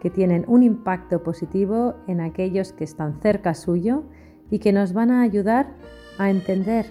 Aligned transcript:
que 0.00 0.10
tienen 0.10 0.44
un 0.46 0.62
impacto 0.62 1.22
positivo 1.22 1.94
en 2.06 2.20
aquellos 2.20 2.72
que 2.72 2.84
están 2.84 3.20
cerca 3.20 3.54
suyo 3.54 4.04
y 4.50 4.58
que 4.58 4.72
nos 4.72 4.92
van 4.92 5.10
a 5.10 5.22
ayudar 5.22 5.68
a 6.18 6.30
entender 6.30 6.86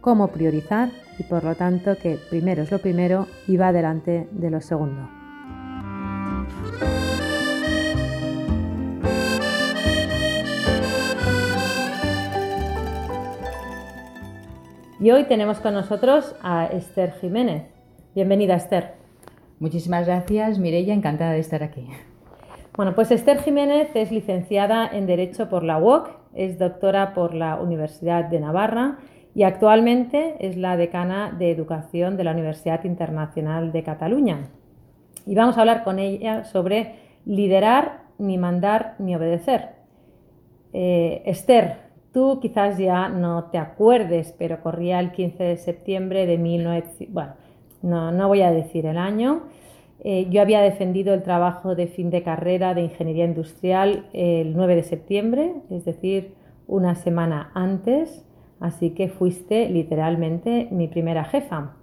cómo 0.00 0.28
priorizar 0.28 0.90
y 1.18 1.22
por 1.24 1.44
lo 1.44 1.54
tanto 1.54 1.96
que 1.96 2.18
primero 2.30 2.62
es 2.62 2.70
lo 2.70 2.78
primero 2.78 3.26
y 3.46 3.56
va 3.56 3.72
delante 3.72 4.28
de 4.32 4.50
lo 4.50 4.60
segundo. 4.60 5.08
Y 14.98 15.10
hoy 15.10 15.24
tenemos 15.24 15.60
con 15.60 15.74
nosotros 15.74 16.34
a 16.42 16.66
Esther 16.66 17.12
Jiménez. 17.20 17.64
Bienvenida, 18.14 18.54
Esther. 18.54 18.94
Muchísimas 19.58 20.06
gracias, 20.06 20.58
Mireia, 20.58 20.94
encantada 20.94 21.32
de 21.32 21.40
estar 21.40 21.62
aquí. 21.62 21.88
Bueno, 22.76 22.94
pues 22.94 23.10
Esther 23.10 23.40
Jiménez 23.40 23.88
es 23.94 24.12
licenciada 24.12 24.86
en 24.86 25.06
Derecho 25.06 25.48
por 25.48 25.64
la 25.64 25.78
UOC, 25.78 26.10
es 26.34 26.58
doctora 26.58 27.14
por 27.14 27.32
la 27.32 27.58
Universidad 27.58 28.26
de 28.26 28.38
Navarra 28.38 28.98
y 29.34 29.44
actualmente 29.44 30.36
es 30.40 30.58
la 30.58 30.76
decana 30.76 31.34
de 31.38 31.50
Educación 31.50 32.18
de 32.18 32.24
la 32.24 32.32
Universidad 32.32 32.84
Internacional 32.84 33.72
de 33.72 33.82
Cataluña. 33.82 34.50
Y 35.24 35.34
vamos 35.34 35.56
a 35.56 35.60
hablar 35.60 35.84
con 35.84 35.98
ella 35.98 36.44
sobre 36.44 36.96
liderar, 37.24 38.02
ni 38.18 38.36
mandar, 38.36 38.94
ni 38.98 39.16
obedecer. 39.16 39.70
Eh, 40.74 41.22
Esther, 41.24 41.78
tú 42.12 42.40
quizás 42.42 42.76
ya 42.76 43.08
no 43.08 43.44
te 43.44 43.56
acuerdes, 43.56 44.34
pero 44.38 44.60
corría 44.60 45.00
el 45.00 45.12
15 45.12 45.42
de 45.42 45.56
septiembre 45.56 46.26
de 46.26 46.36
1900, 46.36 47.14
bueno, 47.14 47.32
no, 47.80 48.12
no 48.12 48.28
voy 48.28 48.42
a 48.42 48.50
decir 48.50 48.84
el 48.84 48.98
año, 48.98 49.44
eh, 50.04 50.28
yo 50.30 50.42
había 50.42 50.60
defendido 50.60 51.14
el 51.14 51.22
trabajo 51.22 51.74
de 51.74 51.86
fin 51.86 52.10
de 52.10 52.22
carrera 52.22 52.74
de 52.74 52.82
ingeniería 52.82 53.24
industrial 53.24 54.06
el 54.12 54.54
9 54.54 54.76
de 54.76 54.82
septiembre, 54.82 55.54
es 55.70 55.84
decir, 55.84 56.34
una 56.66 56.94
semana 56.94 57.50
antes, 57.54 58.24
así 58.60 58.90
que 58.90 59.08
fuiste 59.08 59.68
literalmente 59.68 60.68
mi 60.70 60.88
primera 60.88 61.24
jefa. 61.24 61.76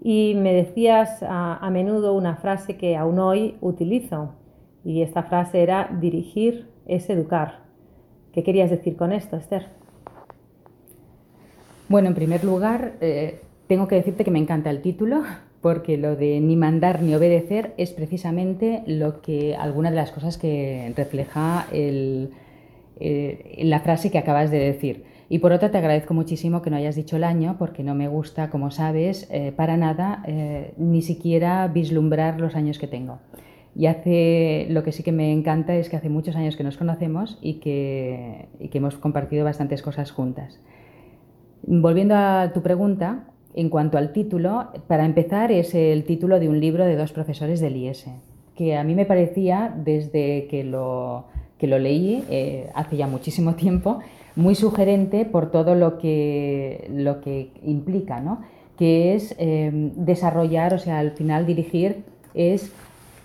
Y 0.00 0.34
me 0.36 0.52
decías 0.52 1.22
a, 1.22 1.68
menudo 1.70 2.14
una 2.14 2.36
frase 2.36 2.76
que 2.76 2.96
aún 2.96 3.18
hoy 3.18 3.56
utilizo, 3.60 4.34
y 4.84 5.02
esta 5.02 5.22
frase 5.22 5.62
era 5.62 5.96
dirigir 6.00 6.68
es 6.86 7.08
educar. 7.08 7.60
¿Qué 8.32 8.42
querías 8.42 8.70
decir 8.70 8.96
con 8.96 9.12
esto, 9.12 9.36
Esther? 9.36 9.68
Bueno, 11.88 12.08
en 12.08 12.14
primer 12.14 12.42
lugar, 12.42 12.94
eh, 13.00 13.42
tengo 13.68 13.86
que 13.86 13.94
decirte 13.94 14.24
que 14.24 14.30
me 14.30 14.40
encanta 14.40 14.70
el 14.70 14.82
título, 14.82 15.22
porque 15.62 15.96
lo 15.96 16.16
de 16.16 16.40
ni 16.40 16.56
mandar 16.56 17.00
ni 17.02 17.14
obedecer 17.14 17.72
es 17.78 17.92
precisamente 17.92 18.82
lo 18.86 19.22
que 19.22 19.56
alguna 19.56 19.90
de 19.90 19.96
las 19.96 20.10
cosas 20.10 20.36
que 20.36 20.92
refleja 20.96 21.66
eh, 21.72 22.28
la 23.62 23.80
frase 23.80 24.10
que 24.10 24.18
acabas 24.18 24.50
de 24.50 24.58
decir. 24.58 25.04
Y 25.32 25.38
por 25.38 25.52
otra, 25.52 25.70
te 25.70 25.78
agradezco 25.78 26.12
muchísimo 26.12 26.60
que 26.60 26.68
no 26.68 26.76
hayas 26.76 26.94
dicho 26.94 27.16
el 27.16 27.24
año, 27.24 27.56
porque 27.58 27.82
no 27.82 27.94
me 27.94 28.06
gusta, 28.06 28.50
como 28.50 28.70
sabes, 28.70 29.26
eh, 29.30 29.50
para 29.56 29.78
nada, 29.78 30.22
eh, 30.26 30.74
ni 30.76 31.00
siquiera 31.00 31.66
vislumbrar 31.68 32.38
los 32.38 32.54
años 32.54 32.78
que 32.78 32.86
tengo. 32.86 33.18
Y 33.74 33.86
hace, 33.86 34.66
lo 34.68 34.82
que 34.82 34.92
sí 34.92 35.02
que 35.02 35.10
me 35.10 35.32
encanta 35.32 35.74
es 35.74 35.88
que 35.88 35.96
hace 35.96 36.10
muchos 36.10 36.36
años 36.36 36.54
que 36.56 36.64
nos 36.64 36.76
conocemos 36.76 37.38
y 37.40 37.54
que, 37.54 38.48
y 38.60 38.68
que 38.68 38.76
hemos 38.76 38.96
compartido 38.96 39.46
bastantes 39.46 39.80
cosas 39.80 40.10
juntas. 40.10 40.60
Volviendo 41.62 42.14
a 42.14 42.50
tu 42.52 42.60
pregunta, 42.60 43.31
en 43.54 43.68
cuanto 43.68 43.98
al 43.98 44.12
título, 44.12 44.68
para 44.86 45.04
empezar 45.04 45.52
es 45.52 45.74
el 45.74 46.04
título 46.04 46.40
de 46.40 46.48
un 46.48 46.60
libro 46.60 46.84
de 46.84 46.96
dos 46.96 47.12
profesores 47.12 47.60
del 47.60 47.76
IES, 47.76 48.06
que 48.56 48.76
a 48.76 48.84
mí 48.84 48.94
me 48.94 49.06
parecía 49.06 49.74
desde 49.76 50.46
que 50.48 50.64
lo, 50.64 51.26
que 51.58 51.66
lo 51.66 51.78
leí 51.78 52.24
eh, 52.30 52.70
hace 52.74 52.96
ya 52.96 53.06
muchísimo 53.06 53.54
tiempo, 53.56 54.00
muy 54.34 54.54
sugerente 54.54 55.24
por 55.24 55.50
todo 55.50 55.74
lo 55.74 55.98
que, 55.98 56.88
lo 56.90 57.20
que 57.20 57.50
implica, 57.62 58.20
¿no? 58.20 58.40
que 58.78 59.14
es 59.14 59.34
em, 59.38 59.92
desarrollar, 59.94 60.74
o 60.74 60.78
sea, 60.78 60.98
al 60.98 61.12
final 61.12 61.46
dirigir 61.46 62.04
es 62.34 62.72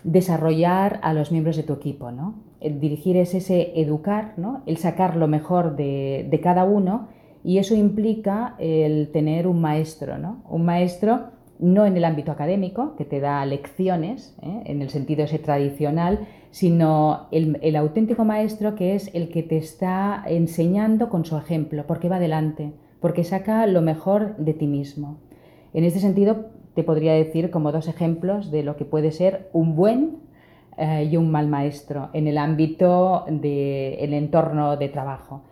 desarrollar 0.04 1.00
a 1.02 1.14
los 1.14 1.32
miembros 1.32 1.56
de 1.56 1.64
tu 1.64 1.74
equipo. 1.74 2.12
¿no? 2.12 2.36
Dirigir 2.62 3.18
es 3.18 3.34
ese 3.34 3.72
educar, 3.80 4.34
¿no? 4.38 4.62
el 4.66 4.78
sacar 4.78 5.16
lo 5.16 5.28
mejor 5.28 5.76
de, 5.76 6.28
de 6.30 6.40
cada 6.42 6.66
uno 6.66 7.08
y 7.48 7.60
eso 7.60 7.76
implica 7.76 8.56
el 8.60 9.10
tener 9.14 9.48
un 9.48 9.62
maestro, 9.62 10.18
¿no? 10.18 10.44
Un 10.50 10.66
maestro 10.66 11.28
no 11.60 11.86
en 11.86 11.96
el 11.96 12.04
ámbito 12.04 12.34
académico, 12.34 12.98
que 12.98 13.06
te 13.06 13.22
da 13.22 13.46
lecciones, 13.46 14.38
¿eh? 14.42 14.64
en 14.66 14.82
el 14.82 14.90
sentido 14.90 15.24
ese 15.24 15.40
tradicional, 15.40 16.28
sino 16.52 17.30
el, 17.32 17.76
auténtico 17.78 18.26
maestro 18.26 18.76
que 18.76 18.96
es 18.96 19.10
el 19.16 19.30
que 19.30 19.44
te 19.44 19.56
está 19.56 20.26
enseñando 20.28 21.08
con 21.08 21.24
su 21.24 21.38
ejemplo, 21.38 21.86
porque 21.88 22.10
va 22.10 22.18
adelante, 22.18 22.74
porque 23.00 23.24
saca 23.24 23.66
lo 23.66 23.82
mejor 23.82 24.36
de 24.36 24.54
ti 24.54 24.68
mismo. 24.68 25.18
En 25.74 25.86
este 25.86 26.02
sentido, 26.02 26.48
te 26.74 26.84
podría 26.84 27.14
decir 27.14 27.50
como 27.50 27.72
dos 27.72 27.88
ejemplos 27.88 28.52
de 28.52 28.64
lo 28.64 28.76
que 28.76 28.84
puede 28.84 29.14
ser 29.14 29.50
un 29.54 29.78
buen 29.78 30.18
eh, 30.78 31.08
y 31.10 31.16
un 31.16 31.32
mal 31.32 31.48
maestro 31.48 32.10
en 32.12 32.28
el 32.28 32.38
ámbito 32.38 33.24
del 33.30 34.14
entorno 34.14 34.76
de 34.76 34.90
trabajo 34.90 35.44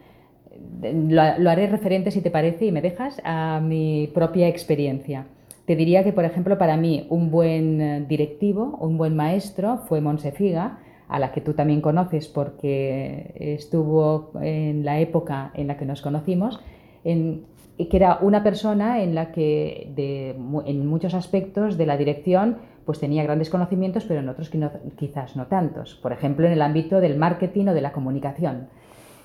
lo, 0.81 1.49
haré 1.49 1.67
referente, 1.67 2.11
si 2.11 2.21
te 2.21 2.31
parece, 2.31 2.65
y 2.65 2.71
me 2.71 2.81
dejas, 2.81 3.21
a 3.23 3.59
mi 3.61 4.09
propia 4.13 4.47
experiencia. 4.47 5.25
Te 5.65 5.75
diría 5.75 6.03
que, 6.03 6.13
por 6.13 6.25
ejemplo, 6.25 6.57
para 6.57 6.77
mí 6.77 7.07
un 7.09 7.31
buen 7.31 7.81
eh, 7.81 8.05
directivo, 8.07 8.77
un 8.79 8.97
buen 8.97 9.15
maestro 9.15 9.79
fue 9.87 10.01
Monsefiga, 10.01 10.79
a 11.07 11.19
la 11.19 11.31
que 11.31 11.41
tú 11.41 11.53
también 11.53 11.81
conoces 11.81 12.27
porque 12.27 13.33
estuvo 13.35 14.31
en 14.41 14.83
la 14.85 14.99
época 14.99 15.51
en 15.53 15.67
la 15.67 15.77
que 15.77 15.85
nos 15.85 16.01
conocimos, 16.01 16.59
que 17.03 17.97
era 17.97 18.17
una 18.21 18.41
persona 18.41 19.03
en 19.03 19.13
la 19.13 19.31
que 19.31 19.93
en 19.95 20.87
muchos 20.87 21.13
aspectos 21.13 21.77
de 21.77 21.85
la 21.85 21.97
dirección 21.97 22.57
pues 22.85 22.99
tenía 22.99 23.23
grandes 23.23 23.49
conocimientos, 23.49 24.05
pero 24.05 24.19
en 24.19 24.29
otros 24.29 24.51
quizás 24.95 25.35
no 25.35 25.47
tantos. 25.47 25.95
Por 25.95 26.11
ejemplo, 26.11 26.45
en 26.45 26.53
el 26.53 26.61
ámbito 26.61 27.01
del 27.01 27.17
marketing 27.17 27.67
o 27.67 27.73
de 27.73 27.81
la 27.81 27.91
comunicación. 27.91 28.67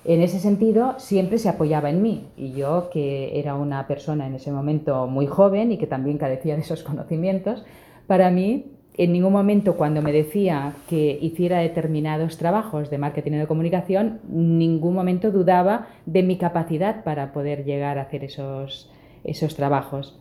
En 0.03 0.21
ese 0.21 0.39
sentido, 0.39 0.95
siempre 0.97 1.37
se 1.37 1.47
apoyaba 1.47 1.89
en 1.89 2.01
mí 2.01 2.27
y 2.35 2.53
yo, 2.53 2.89
que 2.91 3.39
era 3.39 3.53
una 3.55 3.85
persona 3.87 4.25
en 4.25 4.33
ese 4.33 4.51
momento 4.51 5.05
muy 5.07 5.27
joven 5.27 5.71
y 5.71 5.77
que 5.77 5.85
también 5.85 6.17
carecía 6.17 6.55
de 6.55 6.61
esos 6.61 6.81
conocimientos, 6.81 7.63
para 8.07 8.31
mí, 8.31 8.71
en 8.97 9.13
ningún 9.13 9.31
momento 9.31 9.77
cuando 9.77 10.01
me 10.01 10.11
decía 10.11 10.73
que 10.89 11.17
hiciera 11.21 11.59
determinados 11.59 12.37
trabajos 12.37 12.89
de 12.89 12.97
marketing 12.97 13.33
y 13.33 13.37
de 13.37 13.47
comunicación, 13.47 14.19
ningún 14.27 14.95
momento 14.95 15.31
dudaba 15.31 15.87
de 16.07 16.23
mi 16.23 16.37
capacidad 16.37 17.03
para 17.03 17.31
poder 17.31 17.63
llegar 17.63 17.99
a 17.99 18.03
hacer 18.03 18.23
esos, 18.23 18.91
esos 19.23 19.55
trabajos. 19.55 20.19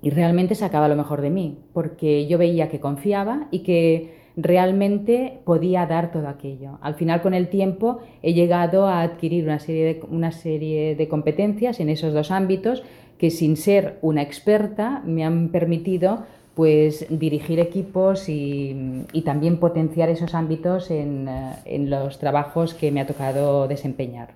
Y 0.00 0.10
realmente 0.10 0.54
sacaba 0.54 0.88
lo 0.88 0.96
mejor 0.96 1.20
de 1.20 1.30
mí, 1.30 1.58
porque 1.72 2.26
yo 2.26 2.38
veía 2.38 2.68
que 2.68 2.80
confiaba 2.80 3.48
y 3.50 3.60
que 3.60 4.23
realmente 4.36 5.40
podía 5.44 5.86
dar 5.86 6.10
todo 6.10 6.28
aquello. 6.28 6.78
Al 6.80 6.94
final, 6.94 7.22
con 7.22 7.34
el 7.34 7.48
tiempo, 7.48 8.00
he 8.22 8.34
llegado 8.34 8.86
a 8.86 9.02
adquirir 9.02 9.44
una 9.44 9.60
serie 9.60 9.84
de, 9.84 10.00
una 10.08 10.32
serie 10.32 10.96
de 10.96 11.08
competencias 11.08 11.80
en 11.80 11.88
esos 11.88 12.12
dos 12.12 12.30
ámbitos 12.30 12.82
que 13.18 13.30
sin 13.30 13.56
ser 13.56 13.98
una 14.02 14.22
experta 14.22 15.02
me 15.04 15.24
han 15.24 15.50
permitido 15.50 16.24
pues 16.54 17.06
dirigir 17.10 17.58
equipos 17.58 18.28
y, 18.28 19.04
también 19.24 19.58
potenciar 19.58 20.08
esos 20.08 20.34
ámbitos 20.34 20.90
en, 20.90 21.28
en, 21.64 21.90
los 21.90 22.18
trabajos 22.20 22.74
que 22.74 22.92
me 22.92 23.00
ha 23.00 23.06
tocado 23.06 23.66
desempeñar. 23.66 24.34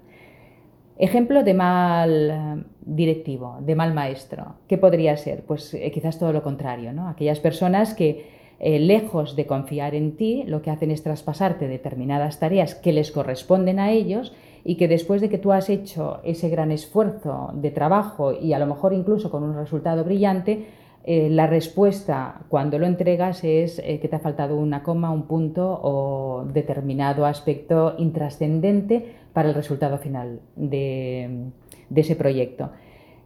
Ejemplo 0.98 1.44
de 1.44 1.54
mal 1.54 2.64
directivo, 2.80 3.58
de 3.60 3.76
mal 3.76 3.94
maestro. 3.94 4.56
¿Qué 4.66 4.78
podría 4.78 5.16
ser? 5.16 5.42
Pues 5.42 5.74
eh, 5.74 5.92
quizás 5.92 6.18
todo 6.18 6.32
lo 6.32 6.42
contrario, 6.42 6.92
¿no? 6.92 7.08
Aquellas 7.08 7.38
personas 7.38 7.94
que 7.94 8.37
eh, 8.60 8.78
lejos 8.78 9.36
de 9.36 9.46
confiar 9.46 9.94
en 9.94 10.16
ti, 10.16 10.42
lo 10.46 10.62
que 10.62 10.70
hacen 10.70 10.90
es 10.90 11.02
traspasarte 11.02 11.68
determinadas 11.68 12.40
tareas 12.40 12.74
que 12.74 12.92
les 12.92 13.12
corresponden 13.12 13.78
a 13.78 13.92
ellos 13.92 14.32
y 14.64 14.76
que 14.76 14.88
después 14.88 15.20
de 15.20 15.28
que 15.28 15.38
tú 15.38 15.52
has 15.52 15.70
hecho 15.70 16.18
ese 16.24 16.48
gran 16.48 16.72
esfuerzo 16.72 17.50
de 17.54 17.70
trabajo 17.70 18.32
y 18.32 18.52
a 18.52 18.58
lo 18.58 18.66
mejor 18.66 18.92
incluso 18.92 19.30
con 19.30 19.44
un 19.44 19.54
resultado 19.54 20.04
brillante, 20.04 20.66
eh, 21.04 21.30
la 21.30 21.46
respuesta 21.46 22.42
cuando 22.48 22.78
lo 22.78 22.86
entregas 22.86 23.44
es 23.44 23.78
eh, 23.78 24.00
que 24.00 24.08
te 24.08 24.16
ha 24.16 24.18
faltado 24.18 24.56
una 24.56 24.82
coma, 24.82 25.10
un 25.10 25.22
punto 25.22 25.80
o 25.82 26.44
determinado 26.52 27.24
aspecto 27.24 27.94
intrascendente 27.98 29.14
para 29.32 29.48
el 29.48 29.54
resultado 29.54 29.98
final 29.98 30.40
de, 30.56 31.46
de 31.88 32.00
ese 32.00 32.16
proyecto. 32.16 32.70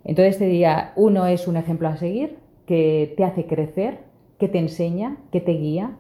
Entonces 0.05 0.39
te 0.39 0.45
diría, 0.45 0.93
uno 0.97 1.27
es 1.27 1.49
un 1.49 1.57
ejemplo 1.57 1.89
a 1.89 1.97
seguir 1.97 2.37
que 2.67 3.15
te 3.17 3.25
hace 3.25 3.47
crecer, 3.47 4.12
que 4.43 4.49
te 4.49 4.59
enseña, 4.59 5.19
que 5.31 5.41
te 5.41 5.53
guía, 5.53 5.93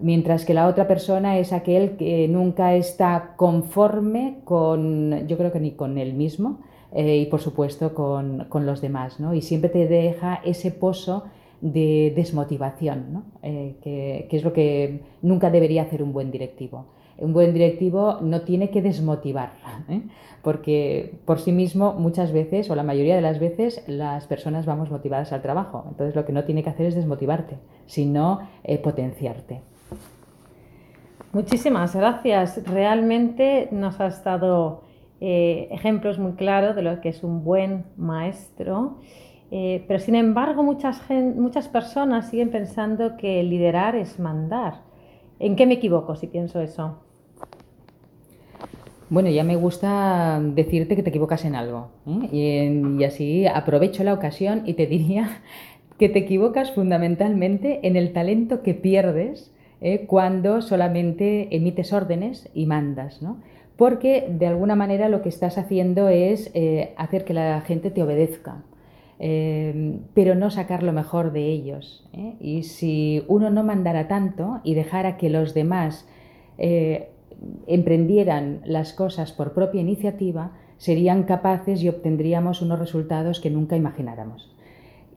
mientras 0.00 0.46
que 0.46 0.54
la 0.54 0.68
otra 0.68 0.88
persona 0.88 1.36
es 1.36 1.52
aquel 1.52 1.98
que 1.98 2.28
nunca 2.28 2.74
está 2.74 3.34
conforme 3.36 4.38
con, 4.44 5.28
yo 5.28 5.36
creo 5.36 5.52
que 5.52 5.60
ni 5.60 5.72
con 5.72 5.98
él 5.98 6.14
mismo, 6.14 6.60
eh, 6.94 7.18
y 7.18 7.26
por 7.26 7.42
supuesto 7.42 7.92
con, 7.92 8.48
los 8.64 8.80
demás, 8.80 9.20
¿no? 9.20 9.34
Y 9.34 9.42
siempre 9.42 9.68
te 9.68 9.86
deja 9.86 10.40
ese 10.46 10.70
pozo 10.70 11.24
de 11.60 12.14
desmotivación, 12.16 13.12
¿no? 13.12 13.24
Eh, 13.42 13.76
que, 13.82 14.34
es 14.34 14.44
lo 14.44 14.54
que 14.54 15.02
nunca 15.20 15.50
debería 15.50 15.82
hacer 15.82 16.02
un 16.02 16.14
buen 16.14 16.30
directivo. 16.30 16.86
Un 17.20 17.32
buen 17.32 17.52
directivo 17.52 18.18
no 18.20 18.42
tiene 18.42 18.70
que 18.70 18.82
desmotivar, 18.82 19.52
¿eh? 19.88 20.02
porque 20.42 21.18
por 21.26 21.38
sí 21.38 21.52
mismo 21.52 21.92
muchas 21.92 22.32
veces, 22.32 22.70
o 22.70 22.74
la 22.74 22.82
mayoría 22.82 23.14
de 23.14 23.20
las 23.20 23.38
veces, 23.38 23.84
las 23.86 24.26
personas 24.26 24.66
vamos 24.66 24.90
motivadas 24.90 25.32
al 25.32 25.42
trabajo. 25.42 25.84
Entonces 25.88 26.16
lo 26.16 26.24
que 26.24 26.32
no 26.32 26.44
tiene 26.44 26.62
que 26.62 26.70
hacer 26.70 26.86
es 26.86 26.94
desmotivarte, 26.94 27.58
sino 27.86 28.40
potenciarte. 28.82 29.60
Muchísimas 31.32 31.94
gracias. 31.94 32.60
Realmente 32.66 33.68
nos 33.70 34.00
ha 34.00 34.08
estado 34.08 34.82
eh, 35.20 35.68
ejemplos 35.70 36.18
muy 36.18 36.32
claros 36.32 36.74
de 36.74 36.82
lo 36.82 37.00
que 37.00 37.10
es 37.10 37.22
un 37.22 37.44
buen 37.44 37.84
maestro. 37.96 38.98
Eh, 39.52 39.84
pero 39.86 40.00
sin 40.00 40.16
embargo, 40.16 40.62
muchas 40.64 41.68
personas 41.68 42.30
siguen 42.30 42.50
pensando 42.50 43.16
que 43.16 43.42
liderar 43.44 43.94
es 43.94 44.18
mandar. 44.18 44.82
¿En 45.38 45.54
qué 45.54 45.66
me 45.66 45.74
equivoco 45.74 46.16
si 46.16 46.26
pienso 46.26 46.60
eso? 46.60 46.98
Bueno, 49.10 49.28
ya 49.28 49.44
me 49.44 49.56
gusta 49.56 50.40
decirte 50.42 50.96
que 50.96 51.02
te 51.02 51.10
equivocas 51.10 51.44
en 51.44 51.54
algo. 51.54 51.90
¿eh? 52.06 52.98
y, 52.98 53.04
así 53.04 53.46
aprovecho 53.46 54.04
la 54.04 54.14
ocasión 54.14 54.62
y 54.64 54.74
te 54.74 54.86
diría 54.86 55.42
que 55.98 56.08
te 56.08 56.20
equivocas 56.20 56.72
fundamentalmente 56.72 57.86
en 57.86 57.96
el 57.96 58.12
talento 58.12 58.62
que 58.62 58.74
pierdes 58.74 59.52
cuando 60.06 60.60
solamente 60.60 61.56
emites 61.56 61.92
órdenes 61.92 62.50
y 62.52 62.66
mandas. 62.66 63.22
¿no? 63.22 63.38
porque 63.80 64.26
de 64.28 64.46
alguna 64.46 64.76
manera 64.76 65.08
lo 65.08 65.22
que 65.22 65.30
estás 65.30 65.56
haciendo 65.56 66.10
es 66.10 66.50
eh, 66.52 66.92
hacer 66.98 67.24
que 67.24 67.32
la 67.32 67.62
gente 67.62 67.90
te 67.90 68.02
obedezca. 68.02 68.62
Eh, 69.18 69.96
pero 70.12 70.34
no 70.34 70.50
sacar 70.50 70.82
lo 70.82 70.92
mejor 70.92 71.32
de 71.32 71.46
ellos. 71.46 72.06
¿eh? 72.12 72.34
Y 72.40 72.64
si 72.64 73.24
uno 73.26 73.48
no 73.48 73.64
mandara 73.64 74.06
tanto 74.06 74.60
y 74.64 74.74
dejara 74.74 75.16
que 75.16 75.30
los 75.30 75.54
demás 75.54 76.06
emprendieran 77.66 78.60
las 78.64 78.92
cosas 78.92 79.32
por 79.32 79.52
propia 79.52 79.80
iniciativa, 79.80 80.52
serían 80.78 81.24
capaces 81.24 81.82
y 81.82 81.88
obtendríamos 81.88 82.62
unos 82.62 82.78
resultados 82.78 83.40
que 83.40 83.50
nunca 83.50 83.76
imagináramos. 83.76 84.50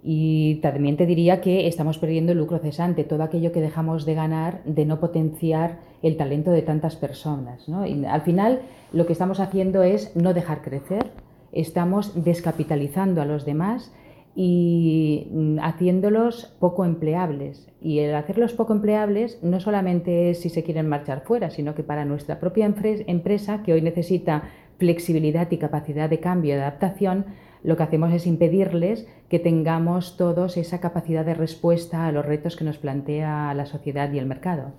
Y 0.03 0.55
también 0.55 0.97
te 0.97 1.05
diría 1.05 1.39
que 1.39 1.67
estamos 1.67 1.97
perdiendo 1.97 2.33
el 2.33 2.37
lucro 2.37 2.59
cesante, 2.59 3.05
todo 3.05 3.23
aquello 3.23 3.53
que 3.53 3.61
dejamos 3.61 4.05
de 4.05 4.15
ganar 4.15 4.61
de 4.65 4.85
no 4.85 4.99
potenciar 4.99 5.79
el 6.01 6.17
talento 6.17 6.51
de 6.51 6.61
tantas 6.61 6.97
personas. 6.97 7.65
Y 7.87 8.03
al 8.03 8.21
final 8.21 8.61
lo 8.91 9.05
que 9.05 9.13
estamos 9.13 9.39
haciendo 9.39 9.81
es 9.81 10.13
no 10.15 10.33
dejar 10.33 10.61
crecer, 10.61 11.11
estamos 11.53 12.25
descapitalizando 12.25 13.21
a 13.21 13.25
los 13.25 13.45
demás 13.45 13.93
y 14.35 15.27
mm, 15.31 15.59
haciéndolos 15.59 16.55
poco 16.59 16.85
empleables. 16.85 17.67
Y 17.81 17.99
el 17.99 18.15
hacerlos 18.15 18.53
poco 18.53 18.73
empleables 18.73 19.39
no 19.43 19.59
solamente 19.59 20.29
es 20.29 20.41
si 20.41 20.49
se 20.49 20.63
quieren 20.63 20.89
marchar 20.89 21.21
fuera, 21.21 21.49
sino 21.49 21.75
que 21.75 21.83
para 21.83 22.05
nuestra 22.05 22.39
propia 22.39 22.65
empresa, 22.65 23.63
que 23.63 23.73
hoy 23.73 23.81
necesita 23.81 24.43
flexibilidad 24.77 25.49
y 25.51 25.57
capacidad 25.57 26.09
de 26.09 26.19
cambio 26.19 26.55
y 26.55 26.57
adaptación, 26.57 27.25
lo 27.63 27.77
que 27.77 27.83
hacemos 27.83 28.11
es 28.13 28.27
impedirles 28.27 29.07
que 29.29 29.39
tengamos 29.39 30.17
todos 30.17 30.57
esa 30.57 30.81
capacidad 30.81 31.23
de 31.25 31.33
respuesta 31.33 32.07
a 32.07 32.11
los 32.11 32.25
retos 32.25 32.57
que 32.57 32.65
nos 32.65 32.77
plantea 32.77 33.53
la 33.53 33.65
sociedad 33.65 34.11
y 34.11 34.19
el 34.19 34.25
mercado. 34.25 34.71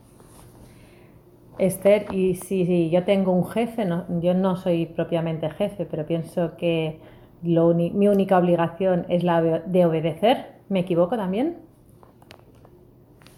Esther, 1.58 2.06
y 2.12 2.34
si, 2.34 2.90
yo 2.90 3.04
tengo 3.04 3.32
un 3.32 3.46
jefe, 3.46 3.86
yo 4.20 4.34
no 4.34 4.56
soy 4.56 4.86
propiamente 4.86 5.48
jefe, 5.50 5.86
pero 5.88 6.04
pienso 6.04 6.56
que 6.56 6.98
mi 7.44 8.08
única 8.08 8.38
obligación 8.38 9.06
es 9.08 9.23
la 9.23 9.41
de 9.43 9.85
obedecer, 9.87 10.46
¿me 10.69 10.81
equivoco 10.81 11.17
también? 11.17 11.56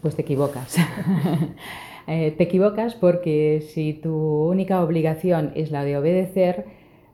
Pues 0.02 0.16
te 0.16 0.22
equivocas. 0.22 0.76
Eh, 2.08 2.30
te 2.38 2.44
equivocas 2.44 2.94
porque 2.94 3.64
si 3.74 3.92
tu 3.92 4.14
única 4.14 4.80
obligación 4.80 5.50
es 5.56 5.72
la 5.72 5.82
de 5.82 5.98
obedecer, 5.98 6.64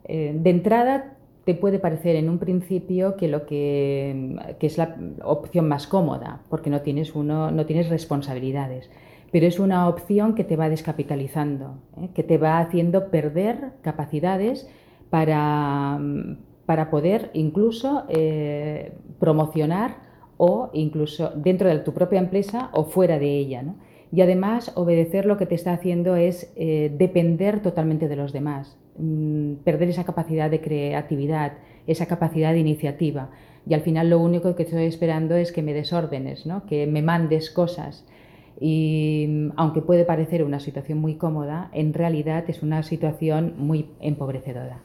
eh, 0.05 0.35
de 0.35 0.51
entrada 0.51 1.17
te 1.47 1.55
puede 1.55 1.79
parecer 1.79 2.15
en 2.15 2.29
un 2.29 2.39
principio 2.39 3.17
que 3.17 3.27
lo 3.27 3.47
que, 3.47 4.37
es 4.61 4.77
la 4.77 4.95
opción 5.25 5.67
más 5.67 5.87
cómoda, 5.87 6.43
porque 6.51 6.69
no 6.69 6.83
tienes 6.83 7.15
uno, 7.15 7.51
no 7.51 7.65
tienes 7.65 7.89
responsabilidades. 7.89 8.91
Pero 9.31 9.47
es 9.47 9.59
una 9.59 9.89
opción 9.89 10.35
que 10.35 10.45
te 10.45 10.57
va 10.57 10.69
descapitalizando, 10.69 11.79
¿eh? 11.97 12.11
que 12.15 12.23
te 12.23 12.37
va 12.37 12.59
haciendo 12.59 13.09
perder 13.11 13.71
capacidades 13.81 14.69
para, 15.09 15.99
para 16.67 16.91
poder 16.91 17.31
incluso 17.35 18.05
eh, 18.09 18.93
promocionar 19.19 19.97
o 20.37 20.71
incluso 20.73 21.31
dentro 21.35 21.69
de 21.69 21.79
tu 21.79 21.93
propia 21.93 22.19
empresa 22.19 22.71
o 22.73 22.85
fuera 22.85 23.19
de 23.19 23.37
ella. 23.37 23.65
Y 24.13 24.21
además 24.21 24.73
obedecer 24.75 25.25
lo 25.25 25.39
que 25.39 25.47
te 25.47 25.55
está 25.55 25.73
haciendo 25.73 26.17
es 26.17 26.53
eh, 26.57 26.93
depender 26.97 27.63
totalmente 27.63 28.09
de 28.09 28.17
los 28.17 28.33
demás. 28.33 28.77
Mm, 28.99 29.55
perder 29.65 29.89
esa 29.89 30.05
capacidad 30.05 30.51
de 30.51 30.61
creatividad, 30.61 31.55
esa 31.87 32.07
capacidad 32.07 32.53
de 32.53 32.59
iniciativa. 32.59 33.31
Y 33.67 33.75
al 33.75 33.81
final 33.81 34.11
lo 34.11 34.19
único 34.19 34.55
que 34.55 34.65
estoy 34.65 34.85
esperando 34.85 35.35
es 35.37 35.53
que 35.53 35.63
me 35.63 35.73
desórdenes, 35.73 36.45
¿no? 36.45 36.67
que 36.67 36.87
me 36.87 37.01
mandes 37.01 37.51
cosas. 37.51 38.05
Y 38.61 39.27
mm, 39.29 39.53
aunque 39.57 39.81
puede 39.81 40.05
parecer 40.05 40.45
una 40.45 40.61
situación 40.61 40.99
muy 40.99 41.15
cómoda, 41.15 41.71
en 41.73 41.95
realidad 41.95 42.45
es 42.49 42.63
una 42.63 42.83
situación 42.83 43.55
muy 43.57 43.91
empobrecedora. 44.01 44.83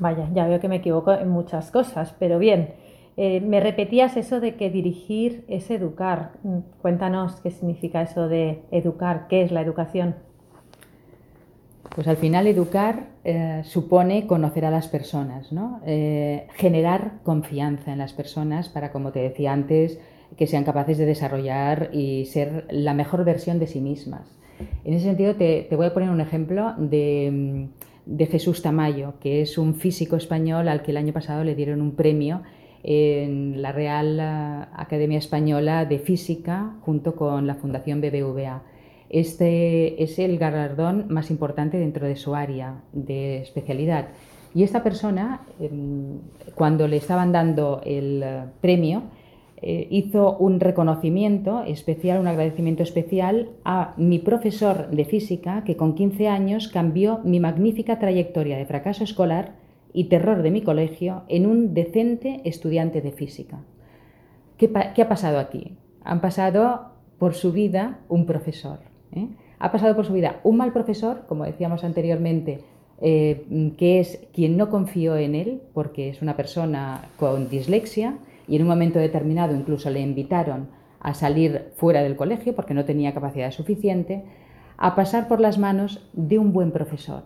Vaya, 0.00 0.28
ya 0.34 0.48
veo 0.48 0.58
que 0.60 0.68
me 0.68 0.76
equivoco 0.76 1.12
en 1.12 1.28
muchas 1.28 1.70
cosas, 1.70 2.14
pero 2.18 2.38
bien, 2.38 2.70
eh, 3.16 3.40
me 3.42 3.60
repetías 3.60 4.16
eso 4.16 4.40
de 4.40 4.56
que 4.56 4.70
dirigir 4.70 5.44
es 5.46 5.70
educar. 5.70 6.32
Mm, 6.42 6.58
cuéntanos 6.80 7.40
qué 7.42 7.50
significa 7.50 8.00
eso 8.00 8.26
de 8.26 8.62
educar, 8.70 9.26
qué 9.28 9.42
es 9.42 9.52
la 9.52 9.60
educación. 9.60 10.16
Pues 11.94 12.08
al 12.08 12.16
final 12.16 12.46
educar 12.46 13.08
eh, 13.24 13.60
supone 13.64 14.26
conocer 14.26 14.64
a 14.64 14.70
las 14.70 14.88
personas, 14.88 15.52
¿no? 15.52 15.80
Eh, 15.84 16.46
generar 16.54 17.20
confianza 17.22 17.92
en 17.92 17.98
las 17.98 18.14
personas 18.14 18.70
para, 18.70 18.92
como 18.92 19.12
te 19.12 19.20
decía 19.20 19.52
antes, 19.52 20.00
que 20.36 20.46
sean 20.46 20.64
capaces 20.64 20.96
de 20.96 21.04
desarrollar 21.04 21.90
y 21.92 22.24
ser 22.26 22.66
la 22.70 22.94
mejor 22.94 23.24
versión 23.24 23.58
de 23.58 23.66
sí 23.66 23.80
mismas. 23.80 24.34
En 24.84 24.94
ese 24.94 25.04
sentido, 25.06 25.34
te, 25.34 25.68
voy 25.72 25.86
a 25.86 25.94
poner 25.94 26.10
un 26.10 26.20
ejemplo 26.20 26.74
de, 26.78 27.68
de, 28.06 28.26
Jesús 28.26 28.62
Tamayo, 28.62 29.14
que 29.20 29.42
es 29.42 29.58
un 29.58 29.74
físico 29.74 30.16
español 30.16 30.68
al 30.68 30.82
que 30.82 30.90
el 30.90 30.96
año 30.96 31.12
pasado 31.12 31.44
le 31.44 31.54
dieron 31.54 31.80
un 31.80 31.92
premio 31.92 32.42
en 32.82 33.60
la 33.60 33.72
Real 33.72 34.18
eh, 34.20 34.66
Academia 34.74 35.18
Española 35.18 35.84
de 35.84 35.98
Física 35.98 36.76
junto 36.80 37.14
con 37.14 37.46
la 37.46 37.54
Fundación 37.54 38.00
BBVA. 38.00 38.62
Este 39.10 40.02
es 40.02 40.18
el 40.18 40.38
galardón 40.38 41.06
más 41.08 41.30
importante 41.30 41.78
dentro 41.78 42.06
de 42.06 42.16
su 42.16 42.34
área 42.34 42.82
de 42.92 43.38
especialidad. 43.38 44.08
Y 44.54 44.62
esta 44.62 44.82
persona, 44.82 45.42
em, 45.60 46.18
cuando 46.54 46.88
le 46.88 46.96
estaban 46.96 47.32
dando 47.32 47.80
el 47.84 48.22
eh, 48.22 48.42
premio, 48.60 49.02
eh, 49.62 49.86
hizo 49.90 50.38
un 50.38 50.58
reconocimiento 50.58 51.64
especial, 51.64 52.18
un 52.18 52.28
agradecimiento 52.28 52.82
especial 52.82 53.50
a 53.62 53.92
mi 53.98 54.18
profesor 54.18 54.88
de 54.88 55.04
física 55.04 55.64
que 55.64 55.76
con 55.76 55.94
15 55.94 56.28
años 56.28 56.68
cambió 56.68 57.20
mi 57.24 57.40
magnífica 57.40 57.98
trayectoria 57.98 58.56
de 58.56 58.64
fracaso 58.64 59.04
escolar 59.04 59.52
y 59.92 60.04
terror 60.04 60.42
de 60.42 60.50
mi 60.50 60.62
colegio 60.62 61.24
en 61.28 61.44
un 61.44 61.74
decente 61.74 62.40
estudiante 62.44 63.02
de 63.02 63.12
física. 63.12 63.58
¿Qué, 64.56 64.70
ha 64.74 65.08
pasado 65.08 65.38
aquí? 65.38 65.76
Han 66.04 66.22
pasado 66.22 66.92
por 67.18 67.34
su 67.34 67.52
vida 67.52 67.98
un 68.08 68.24
profesor. 68.24 68.78
¿eh? 69.12 69.28
Ha 69.58 69.72
pasado 69.72 69.94
por 69.94 70.06
su 70.06 70.14
vida 70.14 70.40
un 70.42 70.56
mal 70.56 70.72
profesor, 70.72 71.24
como 71.28 71.44
decíamos 71.44 71.84
anteriormente, 71.84 72.60
eh, 73.02 73.72
que 73.76 74.00
es 74.00 74.26
quien 74.32 74.56
no 74.56 74.70
confió 74.70 75.16
en 75.16 75.34
él 75.34 75.60
porque 75.74 76.08
es 76.08 76.22
una 76.22 76.36
persona 76.36 77.08
con 77.18 77.50
dislexia 77.50 78.16
y 78.50 78.56
en 78.56 78.62
un 78.62 78.68
momento 78.68 78.98
determinado 78.98 79.54
incluso 79.54 79.88
le 79.90 80.00
invitaron 80.00 80.68
a 80.98 81.14
salir 81.14 81.70
fuera 81.76 82.02
del 82.02 82.16
colegio 82.16 82.54
porque 82.54 82.74
no 82.74 82.84
tenía 82.84 83.14
capacidad 83.14 83.52
suficiente, 83.52 84.24
a 84.76 84.96
pasar 84.96 85.28
por 85.28 85.40
las 85.40 85.56
manos 85.56 86.06
de 86.12 86.38
un 86.38 86.52
buen 86.52 86.72
profesor, 86.72 87.22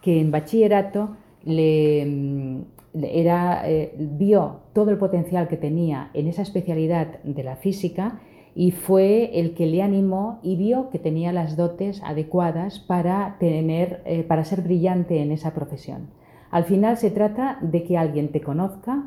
que 0.00 0.20
en 0.20 0.30
bachillerato 0.30 1.16
le, 1.44 2.06
mm, 2.06 2.60
eh, 2.94 3.94
vio 3.98 4.60
todo 4.72 4.90
el 4.90 4.98
potencial 4.98 5.48
que 5.48 5.56
tenía 5.56 6.10
en 6.14 6.28
esa 6.28 6.42
especialidad 6.42 7.20
de 7.24 7.42
la 7.42 7.56
física 7.56 8.20
y 8.54 8.70
fue 8.70 9.40
el 9.40 9.54
que 9.54 9.66
le 9.66 9.82
animó 9.82 10.38
y 10.42 10.56
vio 10.56 10.90
que 10.90 10.98
tenía 10.98 11.32
las 11.32 11.56
dotes 11.56 12.02
adecuadas 12.04 12.78
para, 12.78 13.36
tener, 13.40 14.02
eh, 14.04 14.22
para 14.22 14.44
ser 14.44 14.62
brillante 14.62 15.20
en 15.20 15.32
esa 15.32 15.52
profesión. 15.52 16.10
Al 16.50 16.64
final 16.64 16.96
se 16.96 17.10
trata 17.10 17.58
de 17.60 17.82
que 17.82 17.96
alguien 17.96 18.28
te 18.28 18.40
conozca, 18.40 19.04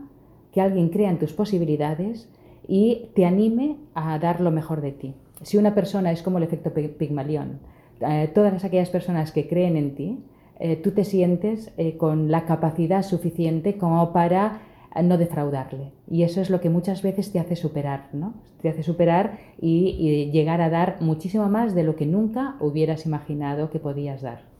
que 0.53 0.61
alguien 0.61 0.89
crea 0.89 1.09
en 1.09 1.19
tus 1.19 1.33
posibilidades 1.33 2.29
y 2.67 3.09
te 3.15 3.25
anime 3.25 3.77
a 3.93 4.17
dar 4.19 4.39
lo 4.39 4.51
mejor 4.51 4.81
de 4.81 4.91
ti. 4.91 5.15
Si 5.41 5.57
una 5.57 5.75
persona 5.75 6.11
es 6.11 6.21
como 6.21 6.37
el 6.37 6.43
efecto 6.43 6.71
Pigmalión, 6.73 7.59
eh, 7.99 8.29
todas 8.33 8.63
aquellas 8.63 8.89
personas 8.89 9.31
que 9.31 9.47
creen 9.47 9.75
en 9.77 9.95
ti, 9.95 10.23
eh, 10.59 10.75
tú 10.77 10.91
te 10.91 11.03
sientes 11.03 11.71
eh, 11.77 11.97
con 11.97 12.31
la 12.31 12.45
capacidad 12.45 13.03
suficiente 13.03 13.77
como 13.77 14.13
para 14.13 14.61
no 15.03 15.17
defraudarle. 15.17 15.91
Y 16.07 16.21
eso 16.21 16.39
es 16.39 16.51
lo 16.51 16.61
que 16.61 16.69
muchas 16.69 17.01
veces 17.01 17.31
te 17.31 17.39
hace 17.39 17.55
superar, 17.55 18.09
¿no? 18.13 18.35
Te 18.61 18.69
hace 18.69 18.83
superar 18.83 19.39
y 19.59 20.29
llegar 20.31 20.61
a 20.61 20.69
dar 20.69 20.97
muchísimo 21.01 21.49
más 21.49 21.73
de 21.73 21.81
lo 21.81 21.95
que 21.95 22.05
nunca 22.05 22.57
hubieras 22.59 23.07
imaginado 23.07 23.71
que 23.71 23.79
podías 23.79 24.21
dar. 24.21 24.52